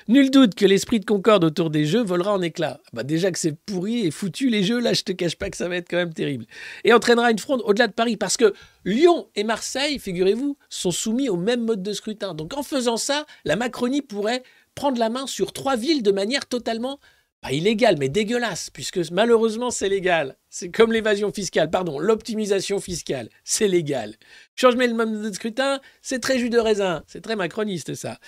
[0.07, 2.81] Nul doute que l'esprit de concorde autour des jeux volera en éclats.
[2.93, 5.57] Bah déjà que c'est pourri et foutu les jeux, là je te cache pas que
[5.57, 6.45] ça va être quand même terrible.
[6.83, 8.53] Et entraînera une fronde au-delà de Paris parce que
[8.85, 12.33] Lyon et Marseille, figurez-vous, sont soumis au même mode de scrutin.
[12.33, 14.41] Donc en faisant ça, la Macronie pourrait
[14.79, 17.01] prendre la main sur trois villes de manière totalement,
[17.41, 20.37] pas illégale, mais dégueulasse, puisque malheureusement c'est légal.
[20.49, 24.15] C'est comme l'évasion fiscale, pardon, l'optimisation fiscale, c'est légal.
[24.55, 28.19] Changement le mode de scrutin, c'est très jus de raisin, c'est très macroniste ça.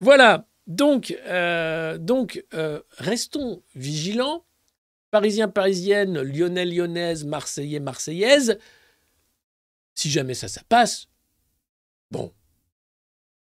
[0.00, 4.44] Voilà, donc, euh, donc euh, restons vigilants.
[5.12, 8.58] Parisiens, parisiennes, lyonnais, lyonnaises, marseillais, marseillaises.
[9.94, 11.06] Si jamais ça, ça passe,
[12.10, 12.32] bon,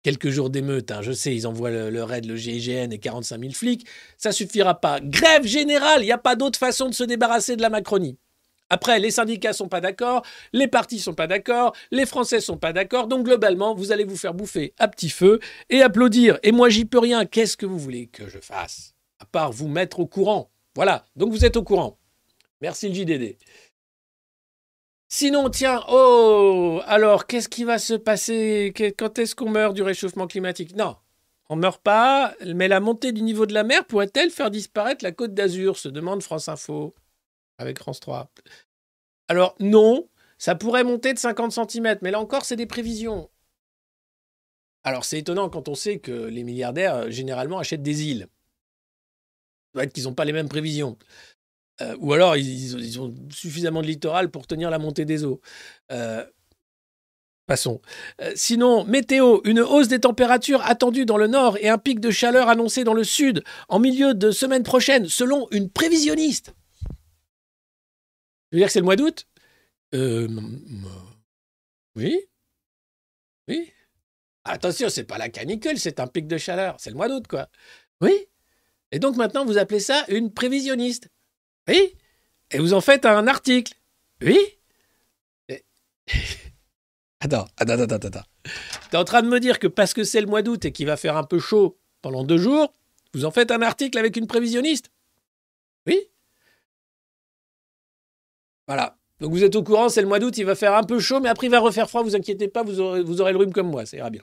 [0.02, 3.52] quelques jours d'émeute, hein, je sais, ils envoient le, raid, le GIGN et 45 000
[3.52, 3.86] flics,
[4.16, 5.00] ça suffira pas.
[5.00, 8.18] Grève générale, il n'y a pas d'autre façon de se débarrasser de la Macronie.
[8.72, 12.72] Après, les syndicats sont pas d'accord, les partis sont pas d'accord, les Français sont pas
[12.72, 15.40] d'accord, donc globalement, vous allez vous faire bouffer à petit feu
[15.70, 16.38] et applaudir.
[16.44, 17.26] Et moi, j'y peux rien.
[17.26, 18.94] Qu'est-ce que vous voulez que je fasse?
[19.18, 20.52] À part vous mettre au courant.
[20.76, 21.98] Voilà, donc vous êtes au courant.
[22.60, 23.36] Merci le JDD.
[25.12, 28.72] Sinon, tiens, oh, alors qu'est-ce qui va se passer?
[28.96, 30.76] Quand est-ce qu'on meurt du réchauffement climatique?
[30.76, 30.96] Non,
[31.48, 35.04] on ne meurt pas, mais la montée du niveau de la mer pourrait-elle faire disparaître
[35.04, 35.76] la côte d'Azur?
[35.78, 36.94] Se demande France Info
[37.58, 38.30] avec France 3.
[39.26, 40.08] Alors non,
[40.38, 43.28] ça pourrait monter de 50 cm, mais là encore, c'est des prévisions.
[44.84, 48.28] Alors c'est étonnant quand on sait que les milliardaires, euh, généralement, achètent des îles.
[49.66, 50.96] Ça doit être qu'ils n'ont pas les mêmes prévisions.
[51.80, 55.40] Euh, ou alors, ils, ont suffisamment de littoral pour tenir la montée des eaux.
[55.92, 56.24] Euh,
[57.46, 57.80] passons.
[58.20, 62.10] Euh, sinon, météo, une hausse des températures attendue dans le nord et un pic de
[62.10, 66.54] chaleur annoncé dans le sud en milieu de semaine prochaine, selon une prévisionniste.
[68.50, 69.26] Je veux dire que c'est le mois d'août?
[71.96, 72.20] Oui
[73.48, 73.72] Oui.
[74.44, 76.76] Attention, c'est pas la canicule, c'est un pic de chaleur.
[76.78, 77.48] C'est le mois d'août, quoi.
[78.00, 78.26] Oui.
[78.92, 81.08] Et donc maintenant, vous appelez ça une prévisionniste.
[81.70, 81.94] Oui.
[82.50, 83.74] Et vous en faites un article.
[84.22, 84.38] Oui.
[85.48, 85.64] Et-
[87.22, 88.22] Attends, attends, attends, attends.
[88.90, 90.86] T'es en train de me dire que parce que c'est le mois d'août et qu'il
[90.86, 92.72] va faire un peu chaud pendant deux jours,
[93.12, 94.90] vous en faites un article avec une prévisionniste?
[95.86, 96.00] Oui.
[98.66, 98.96] Voilà.
[99.20, 101.20] Donc vous êtes au courant, c'est le mois d'août, il va faire un peu chaud,
[101.20, 103.52] mais après il va refaire froid, vous inquiétez pas, vous aurez, vous aurez le rhume
[103.52, 104.22] comme moi, ça ira bien.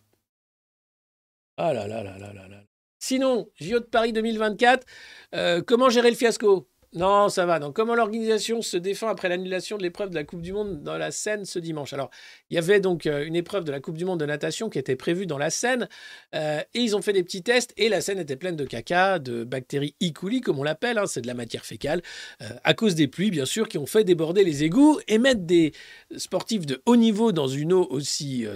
[1.57, 2.63] Ah là là là là là là.
[2.97, 4.87] Sinon, JO de Paris 2024,
[5.35, 6.67] euh, comment gérer le fiasco?
[6.93, 7.59] Non, ça va.
[7.59, 10.97] Donc, comment l'organisation se défend après l'annulation de l'épreuve de la Coupe du Monde dans
[10.97, 11.91] la Seine ce dimanche?
[11.91, 12.09] Alors,
[12.49, 14.79] il y avait donc euh, une épreuve de la Coupe du Monde de natation qui
[14.79, 15.89] était prévue dans la Seine,
[16.33, 19.19] euh, et ils ont fait des petits tests, et la Seine était pleine de caca,
[19.19, 20.39] de bactéries E.
[20.41, 22.01] comme on l'appelle, hein, c'est de la matière fécale,
[22.41, 25.41] euh, à cause des pluies, bien sûr, qui ont fait déborder les égouts, et mettre
[25.41, 25.73] des
[26.15, 28.47] sportifs de haut niveau dans une eau aussi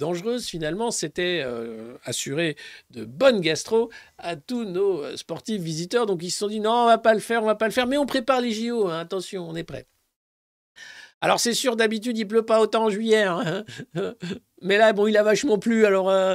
[0.00, 2.56] dangereuse, finalement, c'était euh, assurer
[2.90, 6.06] de bonnes gastro à tous nos euh, sportifs visiteurs.
[6.06, 7.72] Donc ils se sont dit non, on va pas le faire, on va pas le
[7.72, 9.86] faire, mais on prépare les JO, hein, attention, on est prêt.
[11.20, 13.64] Alors c'est sûr, d'habitude il pleut pas autant en juillet, hein.
[14.62, 16.34] mais là bon, il a vachement plu, alors euh,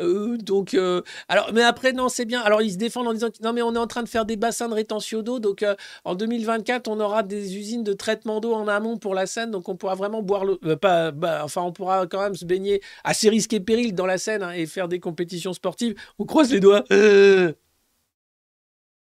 [0.00, 2.40] euh, donc euh, alors mais après non c'est bien.
[2.40, 4.36] Alors ils se défendent en disant non mais on est en train de faire des
[4.36, 5.64] bassins de rétention d'eau, donc
[6.04, 9.68] en 2024 on aura des usines de traitement d'eau en amont pour la Seine, donc
[9.68, 13.28] on pourra vraiment boire l'eau, pas, bah, enfin on pourra quand même se baigner assez
[13.28, 15.94] risqué péril dans la Seine hein, et faire des compétitions sportives.
[16.18, 16.84] On croise les doigts.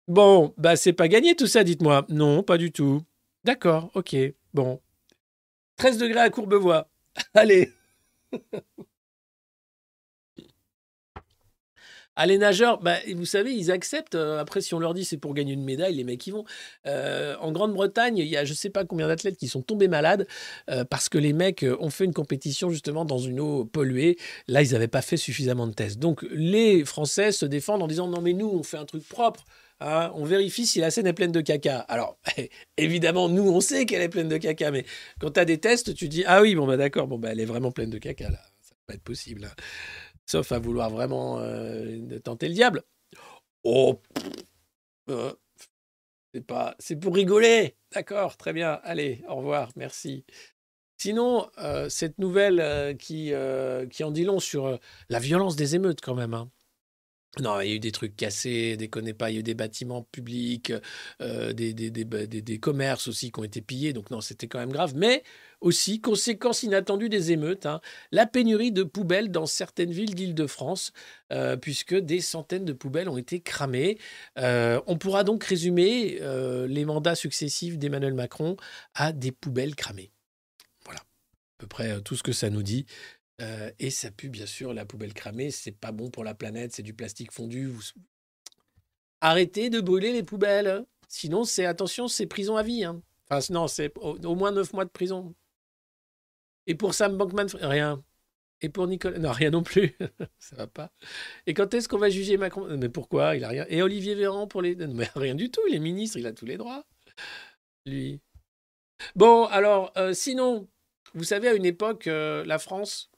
[0.09, 2.07] Bon, bah c'est pas gagné tout ça, dites-moi.
[2.09, 3.03] Non, pas du tout.
[3.45, 4.17] D'accord, ok,
[4.55, 4.81] bon.
[5.77, 6.89] 13 degrés à Courbevoie.
[7.35, 7.73] Allez.
[12.19, 14.15] Ah, les nageurs, bah, vous savez, ils acceptent.
[14.15, 16.45] euh, après, si on leur dit c'est pour gagner une médaille, les mecs y vont.
[16.87, 20.27] Euh, en Grande-Bretagne, il y a je sais pas combien d'athlètes qui sont tombés malades
[20.71, 24.17] euh, parce que les mecs ont fait une compétition justement dans une eau polluée.
[24.49, 25.99] Là, ils n'avaient pas fait suffisamment de tests.
[25.99, 29.45] Donc, les Français se défendent en disant non, mais nous, on fait un truc propre.
[29.81, 31.81] Hein, on vérifie si la Seine est pleine de caca.
[31.81, 32.19] Alors,
[32.77, 34.85] évidemment, nous, on sait qu'elle est pleine de caca, mais
[35.21, 37.41] quand tu as des tests, tu dis Ah oui, bon, bah d'accord, bon, bah, elle
[37.41, 38.41] est vraiment pleine de caca, là.
[38.61, 39.45] Ça va pas être possible.
[39.47, 39.55] hein.
[40.27, 42.83] Sauf à vouloir vraiment euh, tenter le diable.
[43.65, 44.01] Oh,
[45.11, 45.33] euh,
[46.35, 47.77] c'est pas, c'est pour rigoler.
[47.95, 48.81] D'accord, très bien.
[48.85, 50.25] Allez, au revoir, merci.
[50.99, 53.33] Sinon, euh, cette nouvelle qui,
[53.91, 56.35] qui en dit long sur la violence des émeutes quand même.
[56.35, 56.51] hein.
[57.39, 59.55] Non, il y a eu des trucs cassés, déconnez pas, il y a eu des
[59.55, 60.73] bâtiments publics,
[61.21, 64.95] euh, des, des, commerces aussi qui ont été pillés, donc non, c'était quand même grave.
[64.97, 65.23] Mais
[65.61, 70.93] aussi, conséquence inattendue des émeutes, hein, la pénurie de poubelles dans certaines villes d'Île-de-France,
[71.31, 73.99] euh, puisque des centaines de poubelles ont été cramées.
[74.39, 76.19] Euh, on pourra donc résumer
[76.69, 78.57] les mandats successifs d'Emmanuel Macron
[78.95, 80.11] à des poubelles cramées.
[80.87, 82.87] Voilà, à peu près tout ce que ça nous dit.
[83.43, 86.73] Euh, et ça pue bien sûr la poubelle cramée, c'est pas bon pour la planète,
[86.73, 87.71] c'est du plastique fondu.
[89.21, 92.85] Arrêtez de brûler les poubelles, sinon c'est attention, c'est prison à vie.
[92.85, 93.03] hein.
[93.29, 95.35] Enfin non, c'est au, moins 9 mois de prison.
[96.67, 98.03] Et pour Sam Bankman, rien.
[98.63, 99.97] Et pour Nicolas, non rien non plus,
[100.39, 100.91] ça va pas.
[101.47, 102.67] Et quand est-ce qu'on va juger Macron?
[102.79, 103.37] Mais pourquoi?
[103.37, 103.67] Il a rien.
[103.69, 105.61] Et Olivier Véran pour les, mais rien du tout.
[105.69, 106.87] Il est ministre, il a tous les droits.
[107.85, 108.21] Lui.
[109.15, 110.69] Bon alors, euh, sinon,
[111.15, 113.11] vous savez à une époque, euh, la France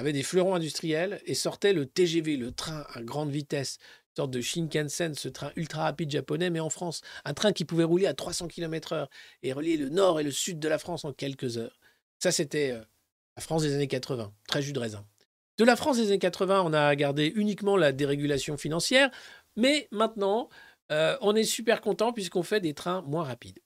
[0.00, 3.78] avait des fleurons industriels et sortait le TGV, le train à grande vitesse,
[4.16, 7.02] sorte de Shinkansen, ce train ultra rapide japonais, mais en France.
[7.24, 9.06] Un train qui pouvait rouler à 300 km/h
[9.42, 11.78] et relier le nord et le sud de la France en quelques heures.
[12.18, 12.82] Ça, c'était euh,
[13.36, 15.06] la France des années 80, très jus de raisin.
[15.58, 19.10] De la France des années 80, on a gardé uniquement la dérégulation financière,
[19.56, 20.48] mais maintenant,
[20.90, 23.60] euh, on est super content puisqu'on fait des trains moins rapides.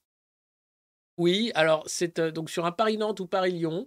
[1.17, 3.87] Oui, alors c'est euh, donc sur un Paris-Nantes ou Paris-Lyon,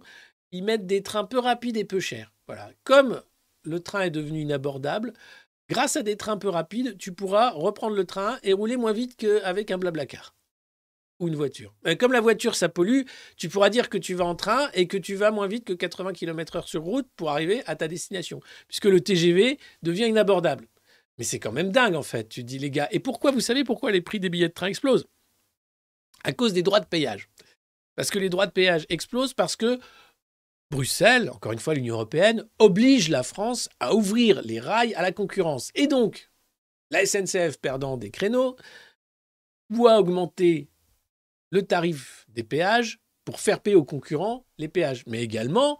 [0.52, 2.32] ils mettent des trains peu rapides et peu chers.
[2.46, 2.70] Voilà.
[2.84, 3.22] Comme
[3.64, 5.12] le train est devenu inabordable,
[5.68, 9.16] grâce à des trains peu rapides, tu pourras reprendre le train et rouler moins vite
[9.16, 10.34] qu'avec un blablacar
[11.20, 11.74] ou une voiture.
[11.86, 13.02] Euh, Comme la voiture, ça pollue,
[13.36, 15.72] tu pourras dire que tu vas en train et que tu vas moins vite que
[15.72, 20.68] 80 km/h sur route pour arriver à ta destination, puisque le TGV devient inabordable.
[21.18, 22.88] Mais c'est quand même dingue en fait, tu dis les gars.
[22.92, 25.06] Et pourquoi, vous savez pourquoi les prix des billets de train explosent?
[26.24, 27.28] À cause des droits de péage.
[27.96, 29.80] Parce que les droits de péage explosent parce que
[30.70, 35.12] Bruxelles, encore une fois l'Union européenne, oblige la France à ouvrir les rails à la
[35.12, 35.70] concurrence.
[35.74, 36.30] Et donc,
[36.90, 38.56] la SNCF perdant des créneaux,
[39.70, 40.70] doit augmenter
[41.50, 45.78] le tarif des péages pour faire payer aux concurrents les péages, mais également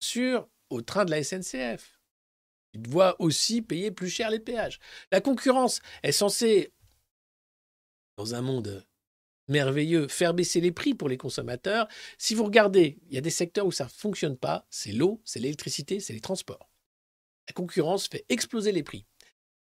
[0.00, 2.00] sur au train de la SNCF.
[2.74, 4.78] Il doit aussi payer plus cher les péages.
[5.10, 6.74] La concurrence est censée,
[8.18, 8.86] dans un monde
[9.48, 11.88] merveilleux, faire baisser les prix pour les consommateurs.
[12.18, 15.20] Si vous regardez, il y a des secteurs où ça ne fonctionne pas, c'est l'eau,
[15.24, 16.70] c'est l'électricité, c'est les transports.
[17.48, 19.06] La concurrence fait exploser les prix.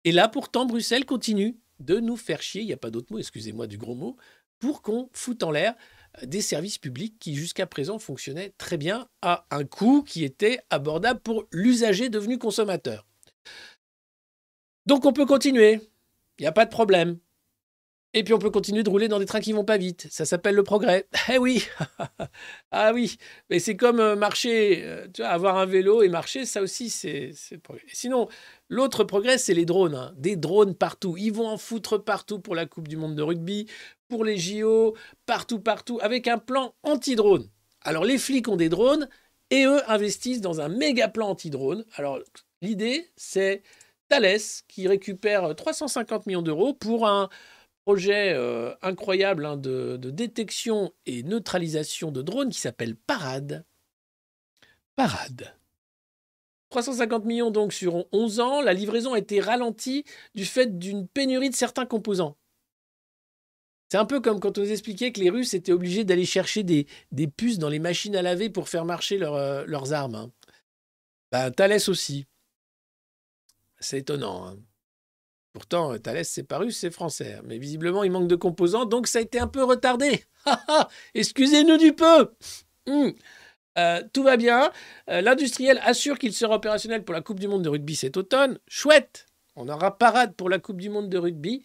[0.04, 3.18] Et là, pourtant, Bruxelles continue de nous faire chier, il n'y a pas d'autre mot,
[3.18, 4.16] excusez-moi du gros mot,
[4.58, 5.74] pour qu'on foute en l'air
[6.22, 10.60] euh, des services publics qui jusqu'à présent fonctionnaient très bien à un coût qui était
[10.68, 13.06] abordable pour l'usager devenu consommateur.
[14.86, 15.80] Donc on peut continuer,
[16.38, 17.18] il n'y a pas de problème.
[18.12, 20.08] Et puis on peut continuer de rouler dans des trains qui vont pas vite.
[20.10, 21.06] Ça s'appelle le progrès.
[21.32, 21.64] Eh oui
[22.72, 23.16] Ah oui
[23.50, 26.90] Mais c'est comme euh, marcher, euh, tu vois, avoir un vélo et marcher, ça aussi
[26.90, 27.32] c'est
[27.62, 27.84] progrès.
[27.92, 28.28] Sinon,
[28.68, 29.94] l'autre progrès, c'est les drones.
[29.94, 30.12] Hein.
[30.16, 31.16] Des drones partout.
[31.16, 33.66] Ils vont en foutre partout pour la Coupe du Monde de rugby,
[34.08, 34.96] pour les JO,
[35.26, 37.48] partout, partout, avec un plan anti-drone.
[37.82, 39.08] Alors les flics ont des drones
[39.50, 41.84] et eux investissent dans un méga plan anti-drone.
[41.94, 42.18] Alors
[42.60, 43.62] l'idée, c'est
[44.08, 47.28] Thales qui récupère 350 millions d'euros pour un
[47.90, 53.64] projet euh, incroyable hein, de, détection et neutralisation de drones qui s'appelle Parade.
[54.94, 55.52] Parade.
[56.68, 60.04] 350 millions donc sur 11 ans, la livraison a été ralentie
[60.36, 62.36] du fait d'une pénurie de certains composants.
[63.88, 66.62] C'est un peu comme quand on nous expliquait que les Russes étaient obligés d'aller chercher
[66.62, 66.86] des,
[67.36, 70.14] puces dans les machines à laver pour faire marcher euh, leurs armes.
[70.14, 70.30] Hein.
[71.32, 71.52] Ben,
[71.88, 72.26] aussi.
[73.80, 74.46] C'est étonnant.
[74.46, 74.58] Hein.
[75.52, 77.40] Pourtant, Thalès, c'est pas russe, c'est français.
[77.44, 80.24] Mais visiblement, il manque de composants, donc ça a été un peu retardé.
[81.14, 82.32] Excusez-nous du peu.
[82.86, 83.10] Hmm.
[83.78, 84.70] Euh, tout va bien.
[85.08, 88.58] Euh, l'industriel assure qu'il sera opérationnel pour la Coupe du Monde de rugby cet automne.
[88.68, 89.26] Chouette
[89.56, 91.62] On aura parade pour la Coupe du Monde de rugby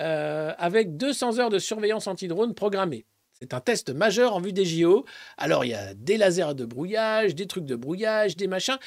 [0.00, 3.06] euh, avec 200 heures de surveillance anti-drone programmées.
[3.32, 5.04] C'est un test majeur en vue des JO.
[5.36, 8.78] Alors, il y a des lasers de brouillage, des trucs de brouillage, des machins.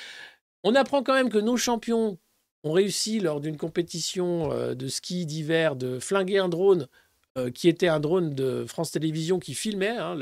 [0.63, 2.17] On apprend quand même que nos champions
[2.63, 6.87] ont réussi lors d'une compétition euh, de ski d'hiver de flinguer un drone
[7.37, 10.15] euh, qui était un drone de France Télévisions qui filmait hein,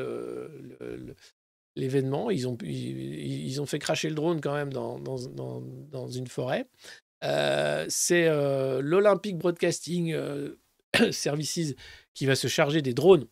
[1.76, 2.30] l'événement.
[2.30, 6.68] Ils ont, fait cracher le drone quand même dans, dans, une forêt.
[7.24, 8.30] Euh, c'est
[8.82, 10.16] l'Olympic Broadcasting
[11.12, 11.76] Services
[12.14, 13.28] qui va se charger des drones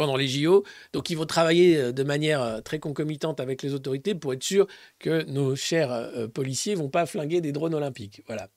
[0.00, 0.64] pendant les JO.
[0.94, 4.42] Donc, ils vont travailler euh, de manière euh, très concomitante avec les autorités pour être
[4.42, 4.66] sûr
[4.98, 8.22] que nos chers euh, policiers vont pas flinguer des drones olympiques.
[8.26, 8.48] Voilà.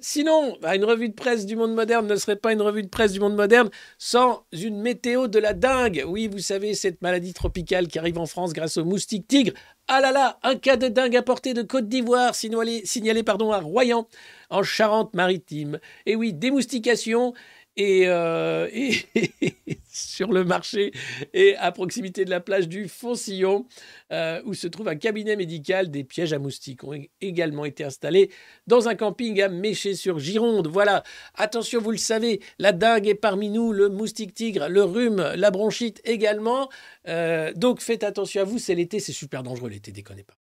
[0.00, 2.88] sinon, bah, une revue de presse du monde moderne ne serait pas une revue de
[2.88, 6.04] presse du monde moderne sans une météo de la dingue.
[6.06, 9.52] Oui, vous savez, cette maladie tropicale qui arrive en France grâce au moustique tigre.
[9.88, 13.58] Ah là là, un cas de dingue apporté de Côte d'Ivoire, signalé, signalé pardon, à
[13.58, 14.06] Royan,
[14.48, 15.80] en Charente-Maritime.
[16.06, 17.34] Et oui, démoustication
[17.78, 18.94] euh, et,
[19.92, 20.92] sur le marché
[21.34, 23.66] et à proximité de la plage du Foncillon,
[24.12, 25.90] euh, où se trouve un cabinet médical.
[25.90, 28.30] Des pièges à moustiques ont également été installés
[28.66, 30.68] dans un camping à Méché-sur-Gironde.
[30.68, 31.02] Voilà,
[31.34, 35.50] attention, vous le savez, la dingue est parmi nous, le moustique tigre, le rhume, la
[35.50, 36.68] bronchite également.
[37.08, 40.34] Euh, donc faites attention à vous, c'est l'été, c'est super dangereux l'été, déconnez pas.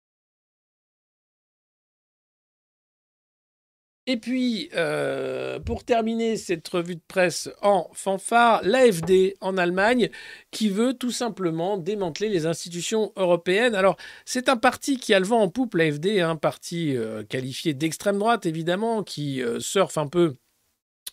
[4.08, 10.10] Et puis, euh, pour terminer cette revue de presse en fanfare, l'AFD en Allemagne
[10.52, 13.74] qui veut tout simplement démanteler les institutions européennes.
[13.74, 17.74] Alors, c'est un parti qui a le vent en poupe, l'AFD, un parti euh, qualifié
[17.74, 20.36] d'extrême droite évidemment, qui euh, surfe un peu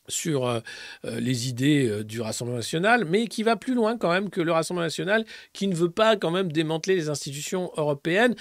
[0.08, 0.60] sur euh,
[1.04, 4.40] euh, les idées euh, du Rassemblement national, mais qui va plus loin quand même que
[4.40, 8.34] le Rassemblement national, qui ne veut pas quand même démanteler les institutions européennes.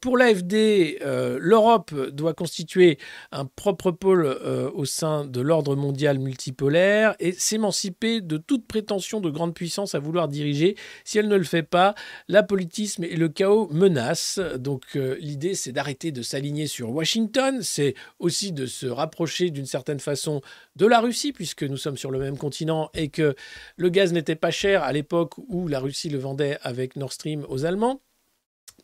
[0.00, 0.98] pour l'AFD,
[1.38, 2.98] l'Europe doit constituer
[3.32, 4.26] un propre pôle
[4.74, 9.98] au sein de l'ordre mondial multipolaire et s'émanciper de toute prétention de grande puissance à
[9.98, 10.76] vouloir diriger.
[11.04, 11.94] Si elle ne le fait pas,
[12.28, 14.40] l'apolitisme et le chaos menacent.
[14.58, 20.00] Donc l'idée, c'est d'arrêter de s'aligner sur Washington, c'est aussi de se rapprocher d'une certaine
[20.00, 20.40] façon
[20.76, 23.34] de la Russie, puisque nous sommes sur le même continent et que
[23.76, 27.46] le gaz n'était pas cher à l'époque où la Russie le vendait avec Nord Stream
[27.48, 28.02] aux Allemands.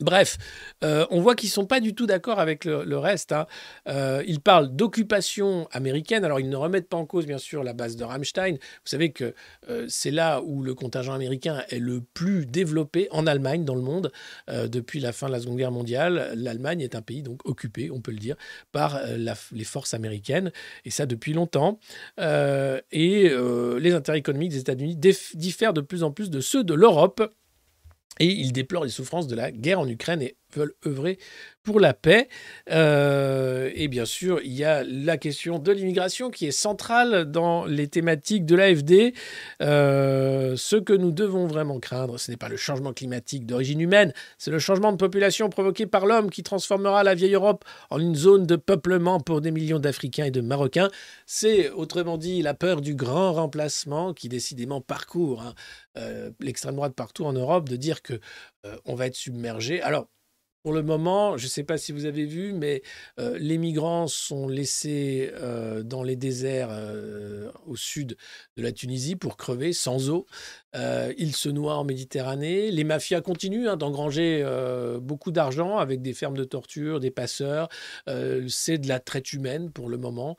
[0.00, 0.36] Bref,
[0.84, 3.32] euh, on voit qu'ils ne sont pas du tout d'accord avec le, reste.
[3.32, 3.46] Hein.
[3.88, 6.24] Euh, ils parlent d'occupation américaine.
[6.24, 8.52] Alors, ils ne remettent pas en cause, bien sûr, la base de Ramstein.
[8.52, 9.34] Vous savez que
[9.70, 13.80] euh, c'est là où le contingent américain est le plus développé en Allemagne, dans le
[13.80, 14.12] monde,
[14.48, 16.32] depuis la fin de la Seconde Guerre mondiale.
[16.34, 18.36] L'Allemagne est un pays donc occupé, on peut le dire,
[18.72, 19.00] par
[19.52, 20.52] les forces américaines,
[20.84, 21.78] et ça depuis longtemps.
[22.18, 23.30] et
[23.80, 24.96] les intérêts économiques des États-Unis
[25.34, 27.22] diffèrent de plus en plus de ceux de l'Europe.
[28.18, 31.18] Et il déplore les souffrances de la guerre en Ukraine et veulent œuvrer
[31.66, 32.28] pour la paix.
[32.70, 37.66] Euh, et bien sûr, il y a la question de l'immigration qui est centrale dans
[37.66, 39.14] les thématiques de l'AFD.
[39.60, 44.14] Euh, ce que nous devons vraiment craindre, ce n'est pas le changement climatique d'origine humaine,
[44.38, 48.14] c'est le changement de population provoqué par l'homme qui transformera la vieille Europe en une
[48.14, 50.88] zone de peuplement pour des millions d'Africains et de Marocains.
[51.26, 55.54] C'est autrement dit la peur du grand remplacement qui décidément parcourt hein,
[55.98, 58.20] euh, l'extrême droite partout en Europe de dire que
[58.84, 59.80] on va être submergé.
[59.80, 60.08] Alors
[60.66, 62.82] pour le moment, je ne sais pas si vous avez vu, mais
[63.20, 68.16] euh, les migrants sont laissés euh, dans les déserts euh, au sud
[68.56, 70.26] de la Tunisie pour crever sans eau.
[70.74, 72.72] ils se noient en Méditerranée.
[72.72, 74.44] Les mafias continuent hein, d'engranger
[75.00, 77.68] beaucoup d'argent avec des fermes de torture, des passeurs.
[78.48, 80.36] C'est de la traite humaine pour le moment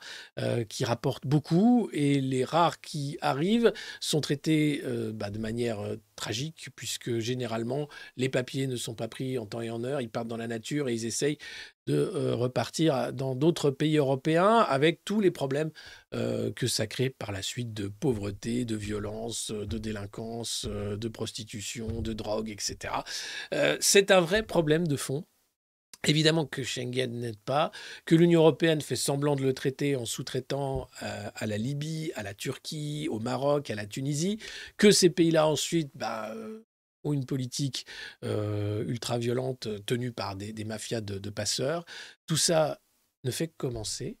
[0.68, 1.90] qui rapporte beaucoup.
[1.92, 4.80] Et les rares qui arrivent sont traités
[5.12, 5.80] bah, de manière
[6.14, 10.36] tragique, puisque généralement, les papiers ne sont pas pris en temps et en heure, dans
[10.36, 11.38] la nature et ils essayent
[11.86, 15.70] de euh, repartir dans d'autres pays européens avec tous les problèmes
[16.14, 21.08] euh, que ça crée par la suite de pauvreté, de violence, de délinquance, euh, de
[21.08, 22.94] prostitution, de drogue, etc.
[23.80, 25.24] C'est un vrai problème de fond.
[26.06, 27.72] Évidemment que Schengen n'aide pas,
[28.04, 32.22] que l'Union européenne fait semblant de le traiter en sous-traitant euh, à la Libye, à
[32.22, 34.38] la Turquie, au Maroc, à la Tunisie,
[34.76, 36.64] que ces pays-là ensuite bah, euh,
[37.04, 37.86] ont une politique
[38.24, 41.84] euh, ultra-violente tenue par des, mafias de, passeurs.
[42.26, 42.80] Tout ça
[43.24, 44.16] ne fait que commencer.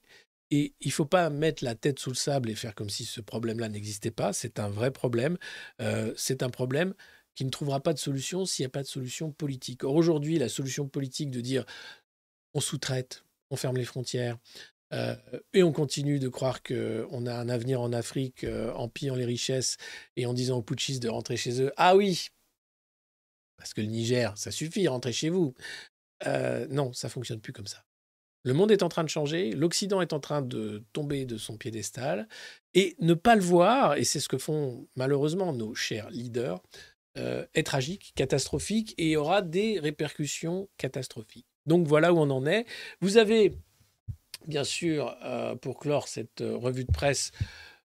[0.50, 3.04] Et il ne faut pas mettre la tête sous le sable et faire comme si
[3.04, 4.32] ce problème-là n'existait pas.
[4.32, 5.36] C'est un vrai problème.
[6.16, 6.94] c'est un problème
[7.34, 9.84] qui ne trouvera pas de solution s'il n'y a pas de solution politique.
[9.84, 11.64] Or, aujourd'hui, la solution politique de dire
[12.52, 14.38] on sous-traite, on ferme les frontières,
[14.92, 15.14] euh,
[15.52, 19.24] et on continue de croire qu'on a un avenir en Afrique euh, en pillant les
[19.24, 19.76] richesses
[20.16, 21.72] et en disant aux putschistes de rentrer chez eux.
[21.76, 22.30] Ah oui,
[23.58, 25.54] parce que le Niger, ça suffit, rentrer chez vous.
[26.26, 27.84] Euh, non, ça fonctionne plus comme ça.
[28.44, 31.58] Le monde est en train de changer, l'Occident est en train de tomber de son
[31.58, 32.28] piédestal,
[32.72, 36.62] et ne pas le voir, et c'est ce que font malheureusement nos chers leaders,
[37.18, 41.48] euh, est tragique, catastrophique et aura des répercussions catastrophiques.
[41.66, 42.64] Donc voilà où on en est.
[43.00, 43.52] Vous avez,
[44.46, 47.32] bien sûr, euh, pour clore cette revue de presse,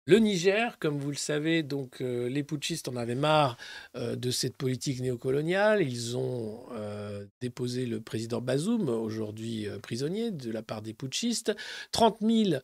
[0.09, 3.57] le Niger, comme vous le savez, donc euh, les putschistes en avaient marre
[3.97, 5.81] euh, de cette politique néocoloniale.
[5.81, 11.53] Ils ont euh, déposé le président Bazoum, aujourd'hui prisonnier de la part des putschistes.
[11.91, 12.61] 30 000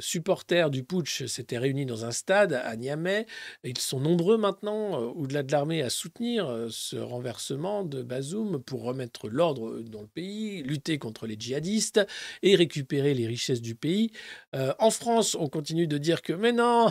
[0.00, 3.26] supporters du putsch s'étaient réunis dans un stade à Niamey.
[3.62, 9.28] Ils sont nombreux maintenant, au-delà de l'armée, à soutenir ce renversement de Bazoum pour remettre
[9.28, 12.00] l'ordre dans le pays, lutter contre les djihadistes
[12.42, 14.10] et récupérer les richesses du pays.
[14.54, 16.88] en France, on continue de dire que mais non,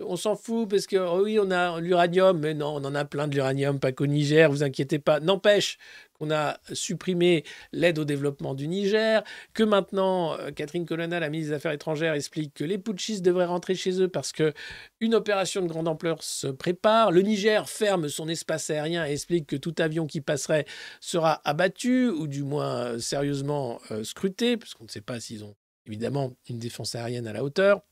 [0.00, 3.04] on s'en fout parce que oh oui, on a l'uranium, mais non, on en a
[3.04, 5.20] plein de l'uranium, pas qu'au Niger, vous inquiétez pas.
[5.20, 5.78] N'empêche
[6.18, 9.22] qu'on a supprimé l'aide au développement du Niger,
[9.54, 13.44] que maintenant euh, Catherine Colonna, la ministre des Affaires étrangères, explique que les putschistes devraient
[13.44, 14.52] rentrer chez eux parce que
[15.00, 17.12] une opération de grande ampleur se prépare.
[17.12, 20.66] Le Niger ferme son espace aérien et explique que tout avion qui passerait
[21.00, 25.54] sera abattu ou du moins euh, sérieusement euh, scruté, puisqu'on ne sait pas s'ils ont
[25.86, 27.82] évidemment une défense aérienne à la hauteur.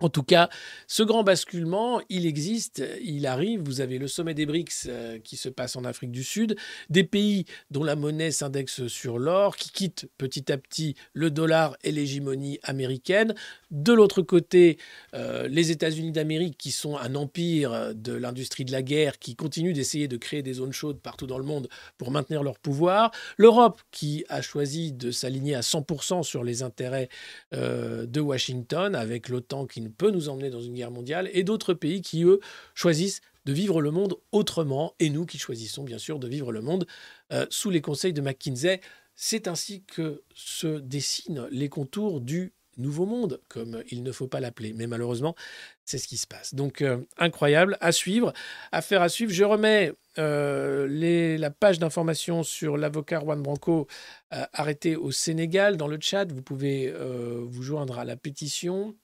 [0.00, 0.50] En tout cas,
[0.88, 3.62] ce grand basculement, il existe, il arrive.
[3.62, 6.56] Vous avez le sommet des BRICS euh, qui se passe en Afrique du Sud,
[6.90, 11.76] des pays dont la monnaie s'indexe sur l'or, qui quittent petit à petit le dollar
[11.84, 13.34] et l'hégémonie américaine.
[13.70, 14.78] De l'autre côté,
[15.14, 19.74] euh, les États-Unis d'Amérique, qui sont un empire de l'industrie de la guerre, qui continuent
[19.74, 21.68] d'essayer de créer des zones chaudes partout dans le monde
[21.98, 23.12] pour maintenir leur pouvoir.
[23.36, 27.08] L'Europe, qui a choisi de s'aligner à 100% sur les intérêts
[27.54, 31.74] euh, de Washington, avec l'OTAN qui peut nous emmener dans une guerre mondiale, et d'autres
[31.74, 32.40] pays qui, eux,
[32.74, 36.62] choisissent de vivre le monde autrement, et nous qui choisissons bien sûr de vivre le
[36.62, 36.86] monde
[37.32, 38.80] euh, sous les conseils de McKinsey.
[39.14, 44.40] C'est ainsi que se dessinent les contours du nouveau monde, comme il ne faut pas
[44.40, 44.72] l'appeler.
[44.72, 45.36] Mais malheureusement,
[45.84, 46.54] c'est ce qui se passe.
[46.54, 48.32] Donc, euh, incroyable, à suivre,
[48.72, 49.30] affaire à suivre.
[49.30, 50.88] Je remets euh,
[51.38, 53.86] la page d'information sur l'avocat Juan Branco
[54.30, 56.32] arrêté au Sénégal dans le chat.
[56.32, 58.96] Vous pouvez vous joindre à la pétition.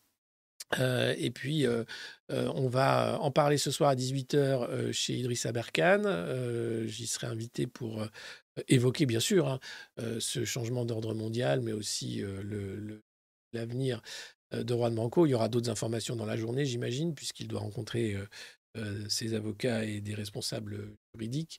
[0.78, 1.84] Euh, et puis, euh,
[2.30, 6.86] euh, on va en parler ce soir à 18h chez Idrissa Berkane.
[6.86, 8.04] J'y serai invité pour
[8.68, 9.60] évoquer, bien sûr, hein,
[10.18, 12.22] ce changement d'ordre mondial, mais aussi
[13.52, 14.02] l'avenir
[14.52, 15.26] de Juan Branco.
[15.26, 18.16] Il y aura d'autres informations dans la journée, j'imagine, puisqu'il doit rencontrer
[19.08, 21.58] ses avocats et des responsables juridiques.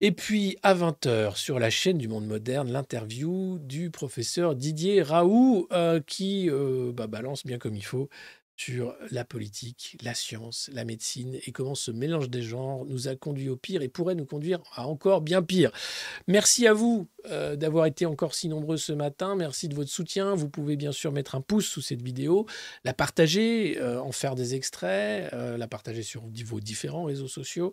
[0.00, 5.66] Et puis à 20h sur la chaîne du monde moderne, l'interview du professeur Didier Raoult
[5.72, 8.08] euh, qui euh, bah, balance bien comme il faut
[8.56, 13.16] sur la politique, la science, la médecine et comment ce mélange des genres nous a
[13.16, 15.72] conduit au pire et pourrait nous conduire à encore bien pire.
[16.28, 19.34] Merci à vous euh, d'avoir été encore si nombreux ce matin.
[19.34, 20.34] Merci de votre soutien.
[20.34, 22.46] Vous pouvez bien sûr mettre un pouce sous cette vidéo,
[22.84, 27.72] la partager, euh, en faire des extraits, euh, la partager sur vos différents réseaux sociaux.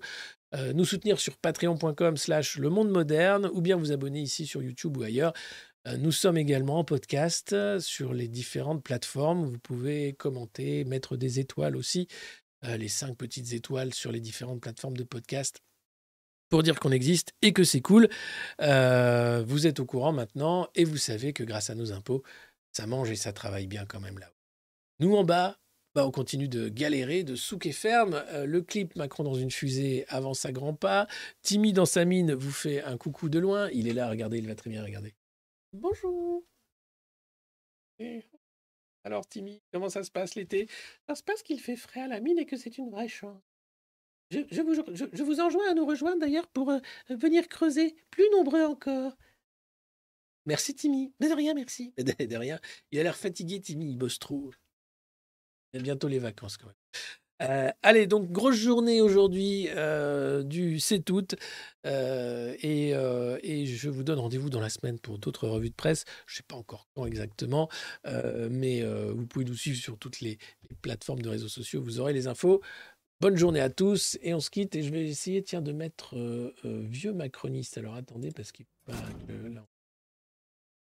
[0.75, 4.97] nous soutenir sur patreon.com slash le monde moderne ou bien vous abonner ici sur YouTube
[4.97, 5.33] ou ailleurs.
[5.87, 9.45] Euh, nous sommes également en podcast euh, sur les différentes plateformes.
[9.45, 12.07] Vous pouvez commenter, mettre des étoiles aussi,
[12.65, 15.59] euh, les cinq petites étoiles sur les différentes plateformes de podcast
[16.49, 18.09] pour dire qu'on existe et que c'est cool.
[18.59, 22.23] vous êtes au courant maintenant et vous savez que grâce à nos impôts,
[22.73, 24.35] ça mange et ça travaille bien quand même là-haut.
[24.99, 25.57] Nous en bas,
[25.95, 28.21] bah, on continue de galérer, de souquer ferme.
[28.45, 31.07] le clip Macron dans une fusée avance à grands pas.
[31.41, 33.69] Timmy dans sa mine vous fait un coucou de loin.
[33.71, 35.15] Il est là, regardez, il va très bien regarder.
[35.73, 36.43] Bonjour.
[39.03, 40.67] Alors Timmy, comment ça se passe l'été?
[41.07, 43.41] Ça se passe qu'il fait frais à la mine et que c'est une vraie chance.
[44.31, 49.17] Je, vous, enjoins à nous rejoindre d'ailleurs pour euh, venir creuser plus nombreux encore.
[50.45, 51.13] Merci Timmy.
[51.19, 51.93] De rien, merci.
[51.97, 52.59] De, rien.
[52.91, 54.51] Il a l'air fatigué, Timmy, il bosse trop.
[55.73, 56.75] Il y a bientôt les vacances quand même.
[57.41, 61.25] Euh, allez, donc grosse journée aujourd'hui euh, du C'est tout.
[61.87, 66.05] Euh, et, je vous donne rendez-vous dans la semaine pour d'autres revues de presse.
[66.27, 67.69] Je ne sais pas encore quand exactement,
[68.05, 70.37] mais vous pouvez nous suivre sur toutes les,
[70.81, 71.81] plateformes de réseaux sociaux.
[71.81, 72.61] Vous aurez les infos.
[73.19, 74.75] Bonne journée à tous et on se quitte.
[74.75, 76.15] Et je vais essayer tiens, de mettre
[76.63, 77.77] vieux macroniste.
[77.77, 79.65] Alors attendez, parce qu'il faut pas que là.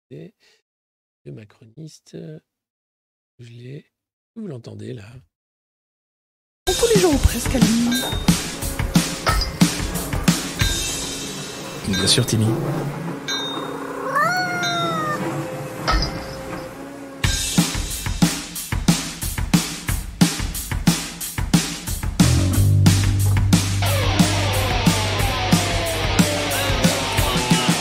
[0.09, 2.17] Vieux macroniste.
[3.39, 3.85] Je l'ai.
[4.35, 5.05] Vous l'entendez là?
[6.79, 7.89] Tous les gens presque à lui.
[11.87, 12.45] Bien sûr, Timmy.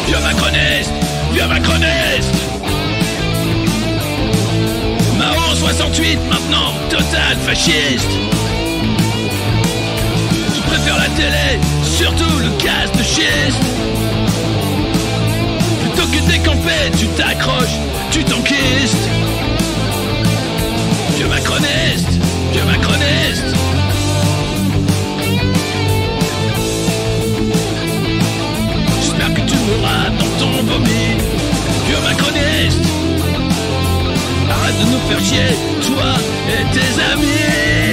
[0.06, 0.90] Vieux macroniste
[1.32, 2.34] Vieux macroniste
[5.18, 8.08] Mao 68 maintenant, total fasciste
[10.98, 13.64] la télé, surtout le gaz de schiste.
[15.82, 17.78] Plutôt que décamper, tu t'accroches,
[18.10, 19.08] tu t'enquistes.
[21.16, 22.12] Vieux macroniste,
[22.52, 23.50] vieux macroniste.
[29.00, 31.06] J'espère que tu mourras dans ton vomi,
[31.86, 32.84] vieux macroniste.
[34.50, 36.10] Arrête de nous faire chier, toi
[36.48, 37.87] et tes amis.